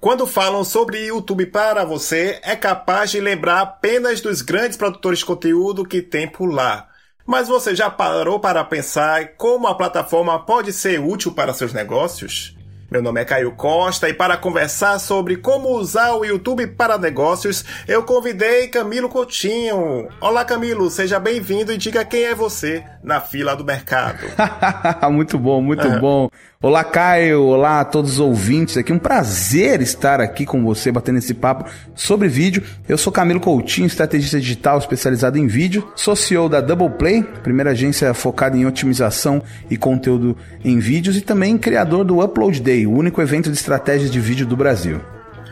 [0.00, 5.24] Quando falam sobre YouTube para você, é capaz de lembrar apenas dos grandes produtores de
[5.24, 6.86] conteúdo que tem por lá.
[7.26, 12.56] Mas você já parou para pensar como a plataforma pode ser útil para seus negócios?
[12.90, 17.62] Meu nome é Caio Costa e para conversar sobre como usar o YouTube para negócios,
[17.86, 20.08] eu convidei Camilo Coutinho.
[20.20, 24.24] Olá Camilo, seja bem-vindo e diga quem é você na fila do mercado.
[25.12, 25.98] muito bom, muito é.
[25.98, 26.30] bom.
[26.60, 27.44] Olá, Caio.
[27.44, 28.92] Olá a todos os ouvintes aqui.
[28.92, 32.64] Um prazer estar aqui com você, batendo esse papo sobre vídeo.
[32.88, 35.86] Eu sou Camilo Coutinho, estrategista digital especializado em vídeo.
[35.94, 39.40] Sou CEO da Double Play, primeira agência focada em otimização
[39.70, 44.10] e conteúdo em vídeos, e também criador do Upload Day, o único evento de estratégias
[44.10, 45.00] de vídeo do Brasil.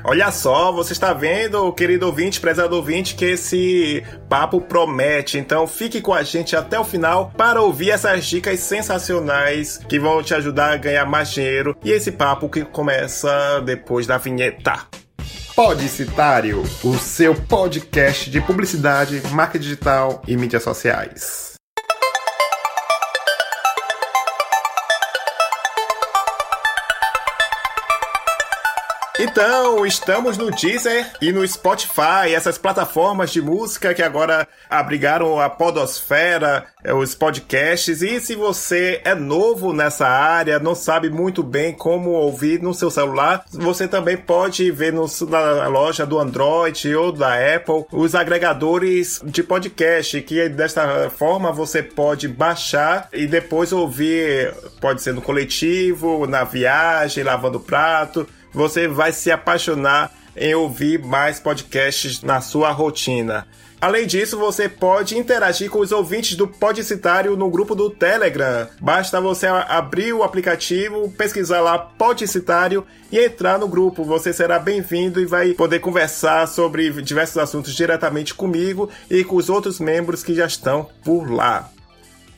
[0.09, 5.37] Olha só, você está vendo, querido ouvinte, prezado ouvinte, que esse papo promete.
[5.37, 10.23] Então fique com a gente até o final para ouvir essas dicas sensacionais que vão
[10.23, 11.77] te ajudar a ganhar mais dinheiro.
[11.83, 14.87] E esse papo que começa depois da vinheta.
[15.56, 21.55] Podicitário, o seu podcast de publicidade, marca digital e mídias sociais.
[29.19, 35.48] Então, estamos no Deezer e no Spotify, essas plataformas de música que agora abrigaram a
[35.48, 38.03] podosfera, é, os podcasts.
[38.03, 42.91] E se você é novo nessa área, não sabe muito bem como ouvir no seu
[42.91, 49.23] celular, você também pode ver no, na loja do Android ou da Apple os agregadores
[49.25, 56.27] de podcast, que desta forma você pode baixar e depois ouvir, pode ser no coletivo,
[56.27, 63.47] na viagem, lavando prato você vai se apaixonar em ouvir mais podcasts na sua rotina.
[63.78, 68.67] Além disso, você pode interagir com os ouvintes do Podcitário no grupo do Telegram.
[68.80, 74.02] Basta você abrir o aplicativo, pesquisar lá Podcitário e entrar no grupo.
[74.02, 79.50] Você será bem-vindo e vai poder conversar sobre diversos assuntos diretamente comigo e com os
[79.50, 81.70] outros membros que já estão por lá.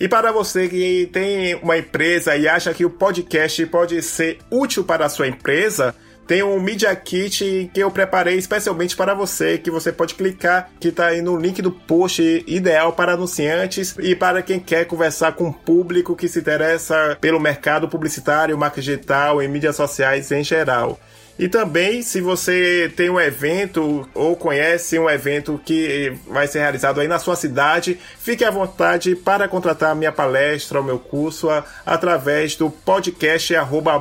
[0.00, 4.84] E para você que tem uma empresa e acha que o podcast pode ser útil
[4.84, 5.94] para a sua empresa,
[6.28, 10.88] tem um Media Kit que eu preparei especialmente para você, que você pode clicar, que
[10.88, 15.48] está aí no link do post ideal para anunciantes e para quem quer conversar com
[15.48, 21.00] o público que se interessa pelo mercado publicitário, marca digital e mídias sociais em geral.
[21.38, 27.00] E também, se você tem um evento ou conhece um evento que vai ser realizado
[27.00, 31.49] aí na sua cidade, fique à vontade para contratar a minha palestra, o meu curso,
[31.49, 33.54] a, através do podcast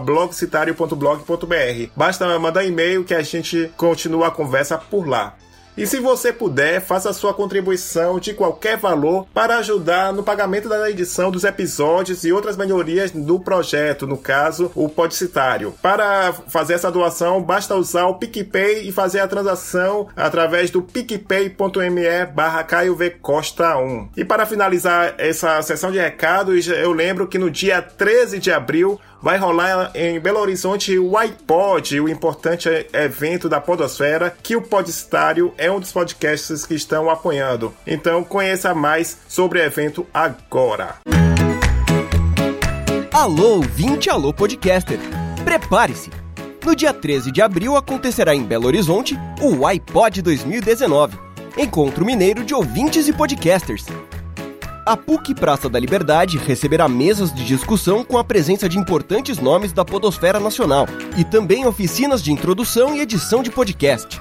[0.03, 1.92] blogcitario.blog.br.
[1.96, 5.36] Basta mandar e-mail que a gente continua a conversa por lá.
[5.77, 10.89] E se você puder, faça sua contribuição de qualquer valor para ajudar no pagamento da
[10.89, 15.75] edição dos episódios e outras melhorias do projeto, no caso, o Podcitário.
[15.79, 22.25] Para fazer essa doação, basta usar o PicPay e fazer a transação através do picpay.me
[22.33, 22.65] barra
[23.21, 24.09] Costa 1.
[24.17, 28.99] E para finalizar essa sessão de recados, eu lembro que no dia 13 de abril
[29.21, 35.53] vai rolar em Belo Horizonte o iPod, o importante evento da Podosfera, que o Podestário
[35.57, 37.73] é um dos podcasts que estão apoiando.
[37.85, 40.95] Então conheça mais sobre o evento agora.
[43.11, 45.00] Alô, 20 Alô Podcaster!
[45.44, 46.11] Prepare-se!
[46.63, 51.17] No dia 13 de abril acontecerá em Belo Horizonte o iPod 2019,
[51.57, 53.85] Encontro Mineiro de Ouvintes e Podcasters
[54.88, 59.73] a PUC Praça da Liberdade receberá mesas de discussão com a presença de importantes nomes
[59.73, 64.17] da podosfera nacional e também oficinas de introdução e edição de podcast.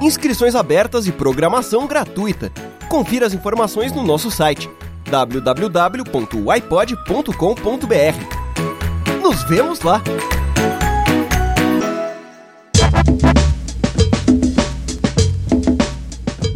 [0.00, 2.52] Inscrições abertas e programação gratuita.
[2.88, 4.70] Confira as informações no nosso site
[5.10, 6.12] www.ipod.com.br.
[9.22, 10.02] Nos vemos lá!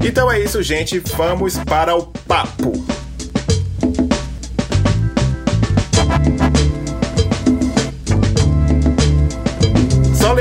[0.02, 0.98] Então é isso, gente.
[0.98, 2.99] Vamos para o papo.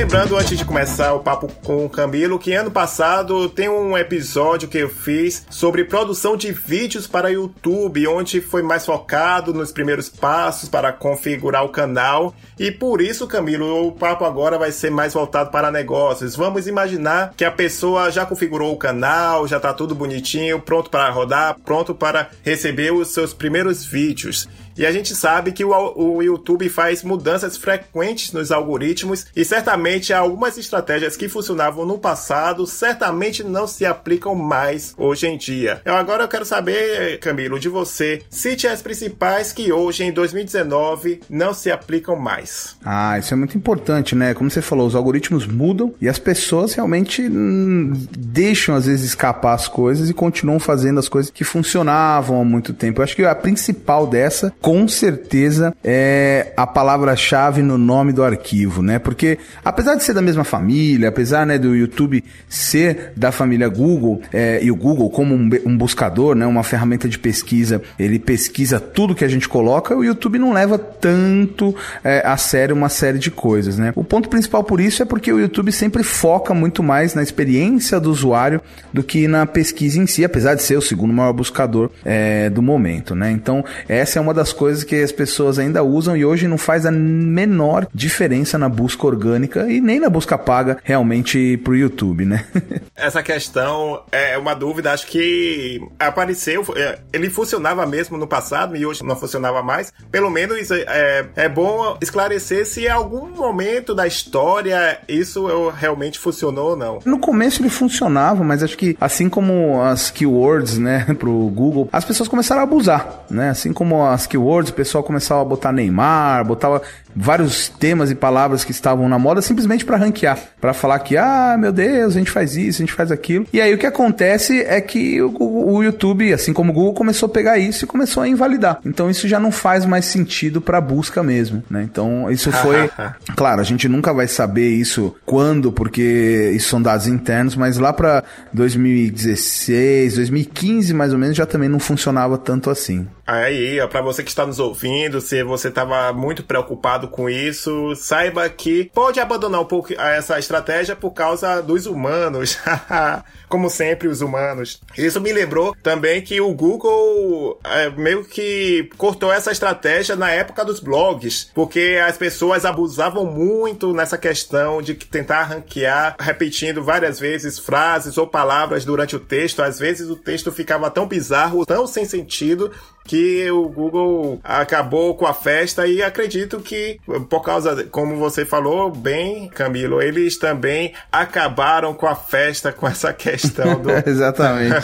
[0.09, 4.67] Lembrando, antes de começar o papo com o Camilo, que ano passado tem um episódio
[4.67, 10.09] que eu fiz sobre produção de vídeos para YouTube, onde foi mais focado nos primeiros
[10.09, 12.33] passos para configurar o canal.
[12.57, 16.35] E por isso, Camilo, o papo agora vai ser mais voltado para negócios.
[16.35, 21.11] Vamos imaginar que a pessoa já configurou o canal, já está tudo bonitinho, pronto para
[21.11, 24.49] rodar, pronto para receber os seus primeiros vídeos.
[24.79, 30.13] E a gente sabe que o, o YouTube faz mudanças frequentes nos algoritmos e certamente
[30.13, 35.81] algumas estratégias que funcionavam no passado certamente não se aplicam mais hoje em dia.
[35.83, 41.23] Eu agora eu quero saber, Camilo, de você, cite as principais que hoje em 2019
[41.29, 42.77] não se aplicam mais.
[42.85, 44.33] Ah, isso é muito importante, né?
[44.33, 49.55] Como você falou, os algoritmos mudam e as pessoas realmente hum, deixam às vezes escapar
[49.55, 53.01] as coisas e continuam fazendo as coisas que funcionavam há muito tempo.
[53.01, 58.83] Eu acho que a principal dessa, com certeza, é a palavra-chave no nome do arquivo,
[58.83, 58.99] né?
[58.99, 64.21] Porque apesar de ser da mesma família, apesar né, do YouTube ser da família Google
[64.31, 68.79] é, e o Google como um, um buscador, né, uma ferramenta de pesquisa, ele pesquisa
[68.79, 73.17] tudo que a gente coloca, o YouTube não leva tanto é, a sério uma série
[73.17, 73.91] de coisas, né?
[73.95, 77.99] O ponto principal por isso é porque o YouTube sempre foca muito mais na experiência
[77.99, 78.61] do usuário
[78.93, 82.61] do que na pesquisa em si, apesar de ser o segundo maior buscador é, do
[82.61, 83.31] momento, né?
[83.31, 86.85] Então, essa é uma das coisas que as pessoas ainda usam e hoje não faz
[86.85, 92.45] a menor diferença na busca orgânica e nem na busca paga realmente pro YouTube, né?
[92.95, 98.85] essa questão é uma dúvida, acho que apareceu, é, ele funcionava mesmo no passado e
[98.85, 99.91] hoje não funcionava mais.
[100.11, 106.71] Pelo menos é, é bom esclarecer se em algum momento da história isso realmente funcionou
[106.71, 106.99] ou não.
[107.05, 112.05] No começo ele funcionava, mas acho que assim como as keywords, né, pro Google, as
[112.05, 113.49] pessoas começaram a abusar, né?
[113.49, 114.38] Assim como as keywords,
[114.71, 116.81] o pessoal começava a botar Neymar, botava
[117.15, 121.55] vários temas e palavras que estavam na moda simplesmente para ranquear, para falar que ah,
[121.59, 123.45] meu Deus, a gente faz isso, a gente faz aquilo.
[123.51, 127.27] E aí o que acontece é que o, o YouTube, assim como o Google, começou
[127.27, 128.79] a pegar isso e começou a invalidar.
[128.85, 131.83] Então isso já não faz mais sentido para busca mesmo, né?
[131.83, 132.89] Então isso foi,
[133.35, 137.93] claro, a gente nunca vai saber isso quando, porque isso são dados internos, mas lá
[137.93, 138.23] para
[138.53, 143.07] 2016, 2015 mais ou menos já também não funcionava tanto assim.
[143.25, 148.47] Aí, para você que está nos ouvindo, se você estava muito preocupado com isso, saiba
[148.49, 152.57] que pode abandonar um pouco essa estratégia por causa dos humanos.
[153.47, 154.79] Como sempre, os humanos.
[154.95, 160.63] Isso me lembrou também que o Google é, meio que cortou essa estratégia na época
[160.63, 167.57] dos blogs, porque as pessoas abusavam muito nessa questão de tentar ranquear, repetindo várias vezes
[167.57, 169.61] frases ou palavras durante o texto.
[169.61, 172.71] Às vezes o texto ficava tão bizarro, tão sem sentido,
[173.09, 178.91] que o Google acabou com a festa e acredito que por causa, como você falou
[178.91, 184.75] bem, Camilo, eles também acabaram com a festa com essa questão do Exatamente.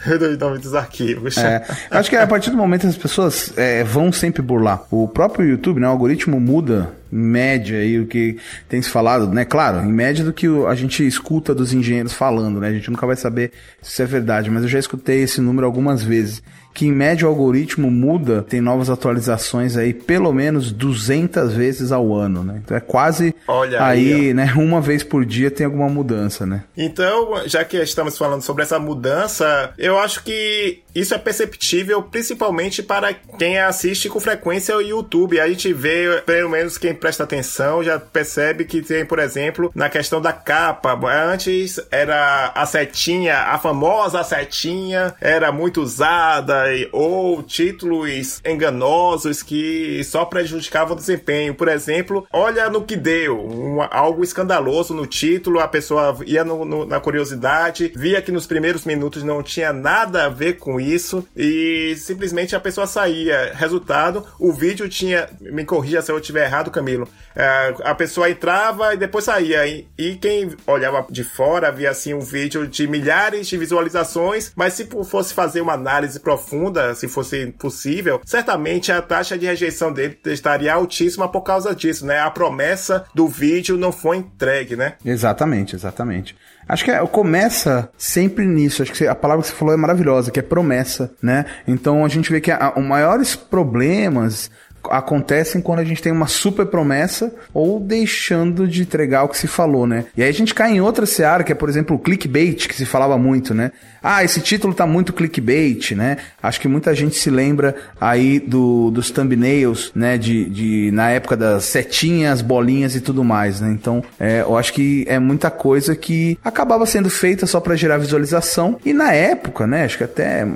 [0.18, 1.36] do nome dos arquivos.
[1.36, 4.84] É, acho que a partir do momento as pessoas é, vão sempre burlar.
[4.90, 8.36] O próprio YouTube, né, o algoritmo muda média aí o que
[8.68, 9.44] tem se falado, né?
[9.44, 12.68] Claro, em média do que a gente escuta dos engenheiros falando, né?
[12.68, 13.52] A gente nunca vai saber
[13.82, 16.42] se isso é verdade, mas eu já escutei esse número algumas vezes
[16.78, 22.14] que em média o algoritmo muda, tem novas atualizações aí pelo menos 200 vezes ao
[22.14, 22.60] ano, né?
[22.64, 26.62] Então é quase Olha aí, aí né, uma vez por dia tem alguma mudança, né?
[26.76, 32.80] Então, já que estamos falando sobre essa mudança, eu acho que isso é perceptível principalmente
[32.80, 35.40] para quem assiste com frequência o YouTube.
[35.40, 39.88] A gente vê, pelo menos quem presta atenção, já percebe que tem, por exemplo, na
[39.88, 40.98] questão da capa.
[41.08, 50.24] Antes era a setinha, a famosa setinha, era muito usada ou títulos enganosos que só
[50.24, 51.54] prejudicavam o desempenho.
[51.54, 56.64] Por exemplo, olha no que deu, um, algo escandaloso no título, a pessoa ia no,
[56.64, 61.26] no, na curiosidade, via que nos primeiros minutos não tinha nada a ver com isso
[61.36, 63.52] e simplesmente a pessoa saía.
[63.54, 66.87] Resultado, o vídeo tinha, me corrija se eu estiver errado, Camilo,
[67.36, 72.14] é, a pessoa entrava e depois saía e, e quem olhava de fora via assim
[72.14, 77.08] um vídeo de milhares de visualizações, mas se fosse fazer uma análise profunda profunda, se
[77.08, 82.20] fosse possível, certamente a taxa de rejeição dele estaria altíssima por causa disso, né?
[82.20, 84.94] A promessa do vídeo não foi entregue, né?
[85.04, 86.36] Exatamente, exatamente.
[86.68, 88.82] Acho que é, começa sempre nisso.
[88.82, 91.44] Acho que a palavra que você falou é maravilhosa, que é promessa, né?
[91.66, 94.50] Então a gente vê que os maiores problemas
[94.90, 99.46] acontecem quando a gente tem uma super promessa ou deixando de entregar o que se
[99.46, 100.06] falou, né?
[100.16, 102.74] E aí a gente cai em outra seara, que é, por exemplo, o clickbait, que
[102.74, 103.72] se falava muito, né?
[104.02, 106.18] Ah, esse título tá muito clickbait, né?
[106.42, 110.16] Acho que muita gente se lembra aí do, dos thumbnails, né?
[110.16, 113.70] De, de, na época das setinhas, bolinhas e tudo mais, né?
[113.72, 117.98] Então, é, eu acho que é muita coisa que acabava sendo feita só para gerar
[117.98, 118.78] visualização.
[118.84, 119.84] E na época, né?
[119.84, 120.46] Acho que até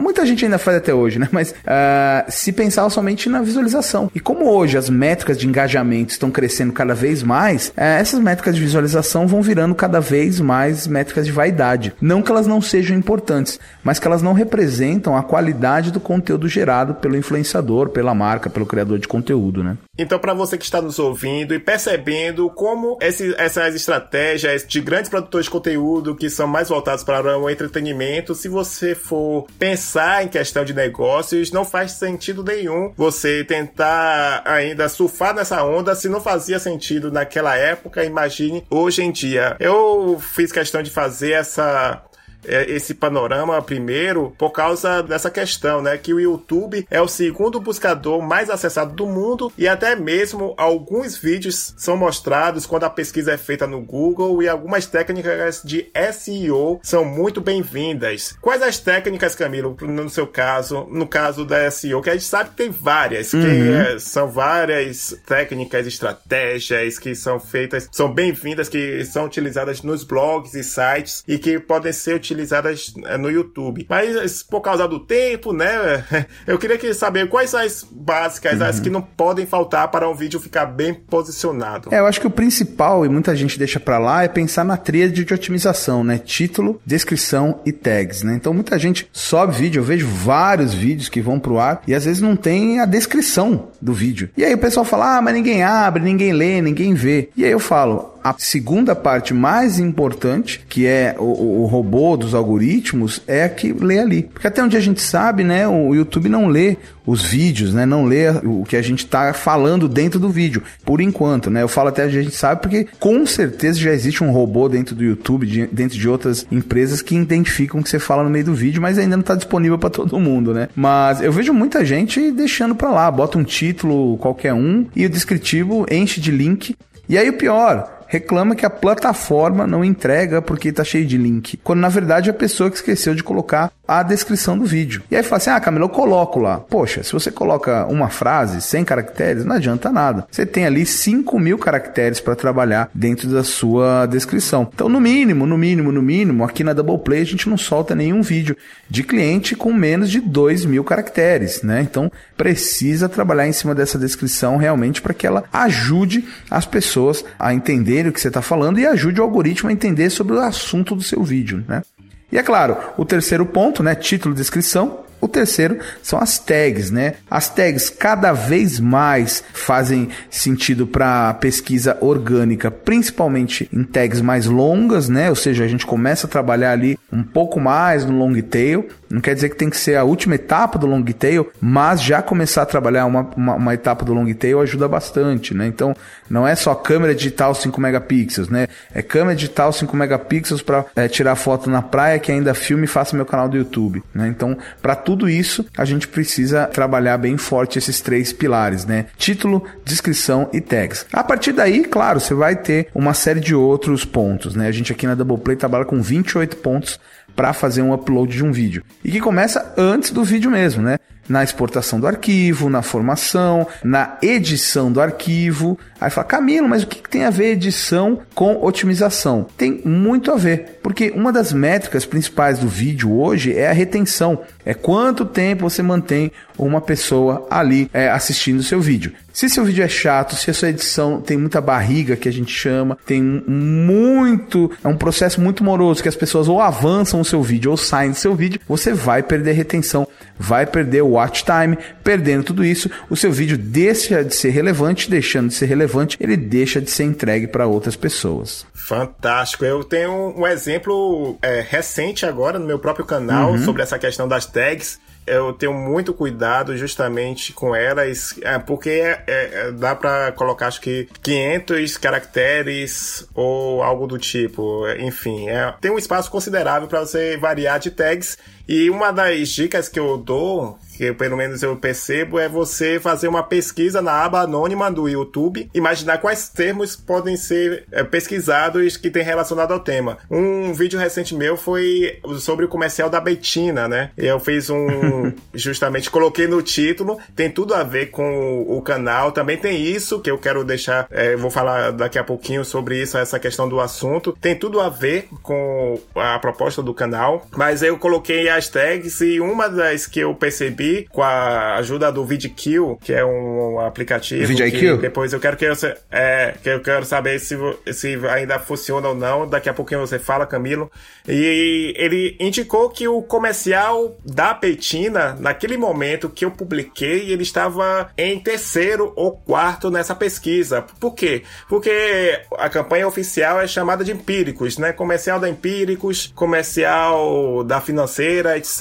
[0.00, 1.28] muita gente ainda faz até hoje, né?
[1.30, 4.10] Mas uh, se pensava somente na visualização visualização.
[4.14, 8.54] E como hoje as métricas de engajamento estão crescendo cada vez mais, é, essas métricas
[8.54, 11.92] de visualização vão virando cada vez mais métricas de vaidade.
[12.00, 16.48] Não que elas não sejam importantes, mas que elas não representam a qualidade do conteúdo
[16.48, 19.76] gerado pelo influenciador, pela marca, pelo criador de conteúdo, né?
[19.98, 25.10] Então, para você que está nos ouvindo e percebendo como esse, essas estratégias de grandes
[25.10, 30.28] produtores de conteúdo que são mais voltados para o entretenimento, se você for pensar em
[30.28, 36.20] questão de negócios, não faz sentido nenhum você tentar ainda surfar nessa onda se não
[36.20, 38.04] fazia sentido naquela época.
[38.04, 39.56] Imagine hoje em dia.
[39.58, 42.02] Eu fiz questão de fazer essa
[42.44, 45.96] esse panorama primeiro por causa dessa questão, né?
[45.98, 51.16] Que o YouTube é o segundo buscador mais acessado do mundo e até mesmo alguns
[51.16, 56.80] vídeos são mostrados quando a pesquisa é feita no Google e algumas técnicas de SEO
[56.82, 58.36] são muito bem-vindas.
[58.40, 62.50] Quais as técnicas, Camilo, no seu caso, no caso da SEO, que a gente sabe
[62.50, 63.42] que tem várias, uhum.
[63.42, 70.04] que é, são várias técnicas, estratégias que são feitas, são bem-vindas, que são utilizadas nos
[70.04, 73.86] blogs e sites e que podem ser utilizadas utilizadas eh, no YouTube.
[73.88, 76.04] Mas por causa do tempo, né?
[76.46, 78.66] Eu queria que saber quais são as básicas, uhum.
[78.66, 81.92] as que não podem faltar para um vídeo ficar bem posicionado.
[81.92, 84.76] É, eu acho que o principal, e muita gente deixa para lá, é pensar na
[84.76, 86.18] tríade de otimização, né?
[86.18, 88.34] Título, descrição e tags, né?
[88.34, 92.04] Então muita gente sobe vídeo, eu vejo vários vídeos que vão pro ar e às
[92.04, 94.30] vezes não tem a descrição do vídeo.
[94.36, 97.30] E aí o pessoal fala: "Ah, mas ninguém abre, ninguém lê, ninguém vê".
[97.36, 102.34] E aí eu falo: a segunda parte mais importante, que é o, o, robô dos
[102.34, 104.22] algoritmos, é a que lê ali.
[104.24, 108.04] Porque até onde a gente sabe, né, o YouTube não lê os vídeos, né, não
[108.04, 111.62] lê o que a gente está falando dentro do vídeo, por enquanto, né?
[111.62, 115.02] Eu falo até a gente sabe porque com certeza já existe um robô dentro do
[115.02, 118.54] YouTube, de, dentro de outras empresas que identificam o que você fala no meio do
[118.54, 120.68] vídeo, mas ainda não está disponível para todo mundo, né?
[120.76, 125.10] Mas eu vejo muita gente deixando para lá, bota um título qualquer um e o
[125.10, 126.76] descritivo enche de link.
[127.08, 131.58] E aí o pior, reclama que a plataforma não entrega porque tá cheio de link.
[131.62, 135.02] Quando na verdade é a pessoa que esqueceu de colocar a descrição do vídeo.
[135.10, 136.58] E aí fala assim: ah, Camila, eu coloco lá.
[136.58, 140.26] Poxa, se você coloca uma frase sem caracteres, não adianta nada.
[140.30, 144.68] Você tem ali 5 mil caracteres para trabalhar dentro da sua descrição.
[144.74, 147.94] Então, no mínimo, no mínimo, no mínimo, aqui na Double Play a gente não solta
[147.94, 148.56] nenhum vídeo
[148.90, 151.80] de cliente com menos de 2 mil caracteres, né?
[151.80, 157.54] Então, precisa trabalhar em cima dessa descrição realmente para que ela ajude as pessoas a
[157.98, 160.94] entenderem o que você está falando e ajude o algoritmo a entender sobre o assunto
[160.94, 161.82] do seu vídeo, né?
[162.30, 167.14] E é claro, o terceiro ponto, né, título, descrição, o terceiro são as tags, né?
[167.28, 175.08] As tags cada vez mais fazem sentido para pesquisa orgânica, principalmente em tags mais longas,
[175.08, 175.28] né?
[175.28, 178.86] Ou seja, a gente começa a trabalhar ali um pouco mais no long tail.
[179.10, 182.20] Não quer dizer que tem que ser a última etapa do long tail, mas já
[182.20, 185.66] começar a trabalhar uma, uma, uma etapa do long tail ajuda bastante, né?
[185.66, 185.94] Então,
[186.28, 188.68] não é só câmera digital 5 megapixels, né?
[188.94, 192.88] É câmera digital 5 megapixels para é, tirar foto na praia que ainda filme e
[192.88, 194.28] faça meu canal do YouTube, né?
[194.28, 199.06] Então, para tudo isso, a gente precisa trabalhar bem forte esses três pilares, né?
[199.16, 201.06] Título, descrição e tags.
[201.12, 204.68] A partir daí, claro, você vai ter uma série de outros pontos, né?
[204.68, 207.00] A gente aqui na Double Play trabalha com 28 pontos
[207.38, 208.82] para fazer um upload de um vídeo.
[209.04, 210.98] E que começa antes do vídeo mesmo, né?
[211.28, 215.78] Na exportação do arquivo, na formação, na edição do arquivo.
[216.00, 219.46] Aí fala, Camilo, mas o que tem a ver edição com otimização?
[219.56, 224.40] Tem muito a ver, porque uma das métricas principais do vídeo hoje é a retenção.
[224.64, 229.12] É quanto tempo você mantém uma pessoa ali é, assistindo o seu vídeo.
[229.32, 232.52] Se seu vídeo é chato, se a sua edição tem muita barriga, que a gente
[232.52, 234.70] chama, tem muito.
[234.82, 238.10] É um processo muito moroso que as pessoas ou avançam o seu vídeo ou saem
[238.10, 242.90] do seu vídeo, você vai perder retenção, vai perder o watch time, perdendo tudo isso,
[243.08, 245.87] o seu vídeo deixa de ser relevante, deixando de ser relevante,
[246.20, 248.66] ele deixa de ser entregue para outras pessoas.
[248.74, 249.64] Fantástico.
[249.64, 253.64] Eu tenho um exemplo é, recente agora no meu próprio canal uhum.
[253.64, 259.22] sobre essa questão das tags eu tenho muito cuidado justamente com elas, é, porque é,
[259.26, 265.90] é, dá para colocar acho que 500 caracteres ou algo do tipo, enfim, é, tem
[265.90, 270.78] um espaço considerável para você variar de tags e uma das dicas que eu dou,
[270.98, 275.70] que pelo menos eu percebo, é você fazer uma pesquisa na aba anônima do YouTube,
[275.72, 280.18] imaginar quais termos podem ser é, pesquisados que tem relacionado ao tema.
[280.28, 284.10] Um vídeo recente meu foi sobre o comercial da Betina, né?
[284.16, 289.56] Eu fiz um, justamente coloquei no título, tem tudo a ver com o, canal, também
[289.56, 293.38] tem isso que eu quero deixar, é, vou falar daqui a pouquinho sobre isso, essa
[293.38, 298.48] questão do assunto, tem tudo a ver com a proposta do canal, mas eu coloquei
[298.48, 303.24] a hashtags e uma das que eu percebi com a ajuda do VidKill, que é
[303.24, 304.46] um aplicativo.
[304.46, 304.98] VidIQ?
[304.98, 305.96] Depois eu quero que você.
[306.10, 307.56] É, que eu quero saber se,
[307.92, 309.46] se ainda funciona ou não.
[309.46, 310.90] Daqui a pouquinho você fala, Camilo.
[311.26, 318.10] E ele indicou que o comercial da Petina, naquele momento que eu publiquei, ele estava
[318.16, 320.84] em terceiro ou quarto nessa pesquisa.
[320.98, 321.42] Por quê?
[321.68, 324.92] Porque a campanha oficial é chamada de Empíricos, né?
[324.92, 328.80] Comercial da Empíricos, comercial da financeira, etc.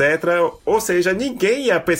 [0.66, 1.97] Ou seja, ninguém ia pesquisar.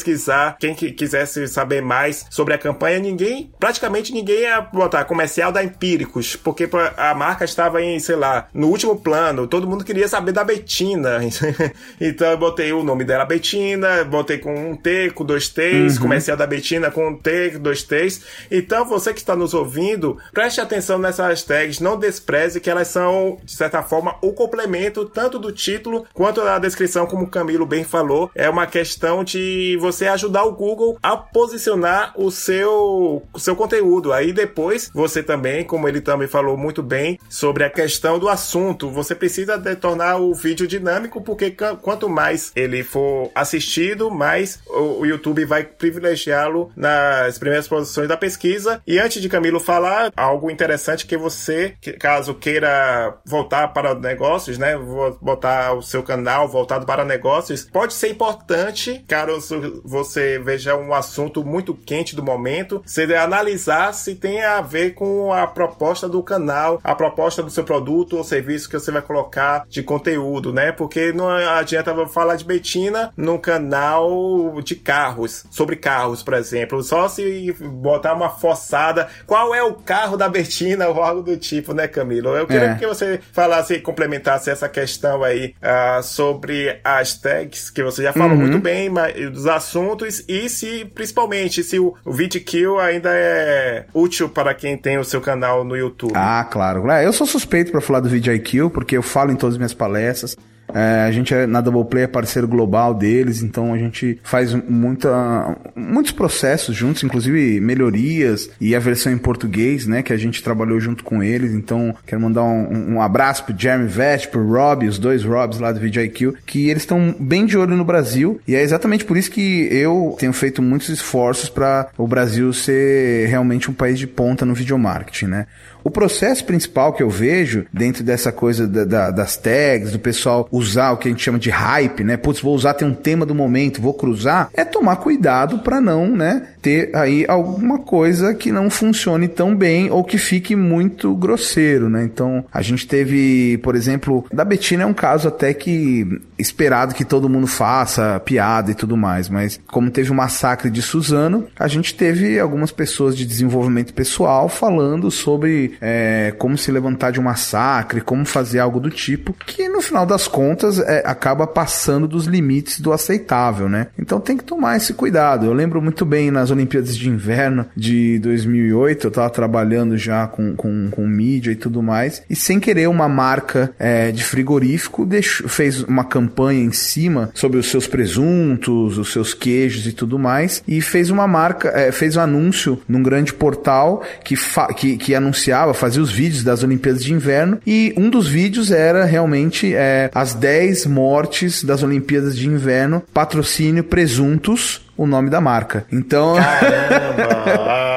[0.60, 6.36] Quem quisesse saber mais sobre a campanha, ninguém, praticamente ninguém ia botar comercial da Empíricos,
[6.36, 9.48] porque a marca estava em, sei lá, no último plano.
[9.48, 11.20] Todo mundo queria saber da Betina.
[12.00, 16.04] então eu botei o nome dela Betina, botei com um T, com dois T's, uhum.
[16.04, 18.22] comercial da Betina com um T, dois T's.
[18.50, 23.38] Então você que está nos ouvindo, preste atenção nessas hashtags, não despreze que elas são,
[23.44, 27.84] de certa forma, o complemento tanto do título quanto da descrição, como o Camilo bem
[27.84, 28.30] falou.
[28.36, 34.12] É uma questão de você ajudar o Google a posicionar o seu, o seu conteúdo.
[34.12, 38.90] Aí depois você também, como ele também falou muito bem sobre a questão do assunto,
[38.90, 45.46] você precisa tornar o vídeo dinâmico, porque quanto mais ele for assistido, mais o YouTube
[45.46, 48.82] vai privilegiá-lo nas primeiras posições da pesquisa.
[48.86, 54.78] E antes de Camilo falar, algo interessante que você, caso queira voltar para negócios, né,
[55.22, 61.44] botar o seu canal voltado para negócios, pode ser importante, caso você veja um assunto
[61.44, 66.80] muito quente do momento, você analisar se tem a ver com a proposta do canal,
[66.84, 70.72] a proposta do seu produto ou serviço que você vai colocar de conteúdo né?
[70.72, 76.82] Porque não adianta falar de Betina no canal de carros, sobre carros, por exemplo.
[76.84, 79.08] Só se botar uma forçada.
[79.26, 82.30] Qual é o carro da Betina ou algo do tipo, né, Camilo?
[82.30, 82.76] Eu queria é.
[82.76, 88.14] que você falasse e complementasse essa questão aí uh, sobre as tags, que você já
[88.14, 88.48] falou uhum.
[88.48, 94.30] muito bem, mas, dos assuntos, e se, principalmente, se o, o VidKill ainda é útil
[94.30, 96.14] para quem tem o seu canal no YouTube.
[96.16, 96.90] Ah, claro.
[96.90, 99.74] É, eu sou suspeito para falar do VidIQ, porque eu falo em todas as minhas
[99.74, 100.38] palestras.
[100.74, 105.56] É, a gente é, na Doubleplay é parceiro global deles, então a gente faz muita,
[105.76, 110.80] muitos processos juntos, inclusive melhorias e a versão em português, né, que a gente trabalhou
[110.80, 111.54] junto com eles.
[111.54, 115.72] Então quero mandar um, um abraço pro Jeremy Vett, pro Rob, os dois Robs lá
[115.72, 119.32] do VidIQ, que eles estão bem de olho no Brasil e é exatamente por isso
[119.32, 124.46] que eu tenho feito muitos esforços para o Brasil ser realmente um país de ponta
[124.46, 125.48] no videomarketing, né?
[125.88, 130.46] O processo principal que eu vejo dentro dessa coisa da, da, das tags, do pessoal
[130.52, 132.18] usar o que a gente chama de hype, né?
[132.18, 136.14] Putz, vou usar, tem um tema do momento, vou cruzar, é tomar cuidado para não,
[136.14, 141.90] né, ter aí alguma coisa que não funcione tão bem ou que fique muito grosseiro,
[141.90, 142.04] né?
[142.04, 146.06] Então, a gente teve, por exemplo, da Betina é um caso até que
[146.38, 150.82] esperado que todo mundo faça piada e tudo mais, mas como teve o massacre de
[150.82, 157.12] Suzano, a gente teve algumas pessoas de desenvolvimento pessoal falando sobre é, como se levantar
[157.12, 161.46] de um massacre, como fazer algo do tipo, que no final das contas é, acaba
[161.46, 163.88] passando dos limites do aceitável, né?
[163.98, 165.46] Então tem que tomar esse cuidado.
[165.46, 170.56] Eu lembro muito bem nas Olimpíadas de Inverno de 2008, eu tava trabalhando já com,
[170.56, 175.48] com, com mídia e tudo mais, e sem querer uma marca é, de frigorífico deixou,
[175.48, 180.64] fez uma campanha em cima sobre os seus presuntos, os seus queijos e tudo mais,
[180.68, 184.36] e fez uma marca, é, fez um anúncio num grande portal que,
[184.76, 189.06] que, que anunciava fazia os vídeos das Olimpíadas de Inverno e um dos vídeos era
[189.06, 195.86] realmente é, as 10 mortes das Olimpíadas de Inverno, patrocínio presuntos, o nome da marca.
[195.92, 196.36] Então.
[196.36, 197.88] Caramba!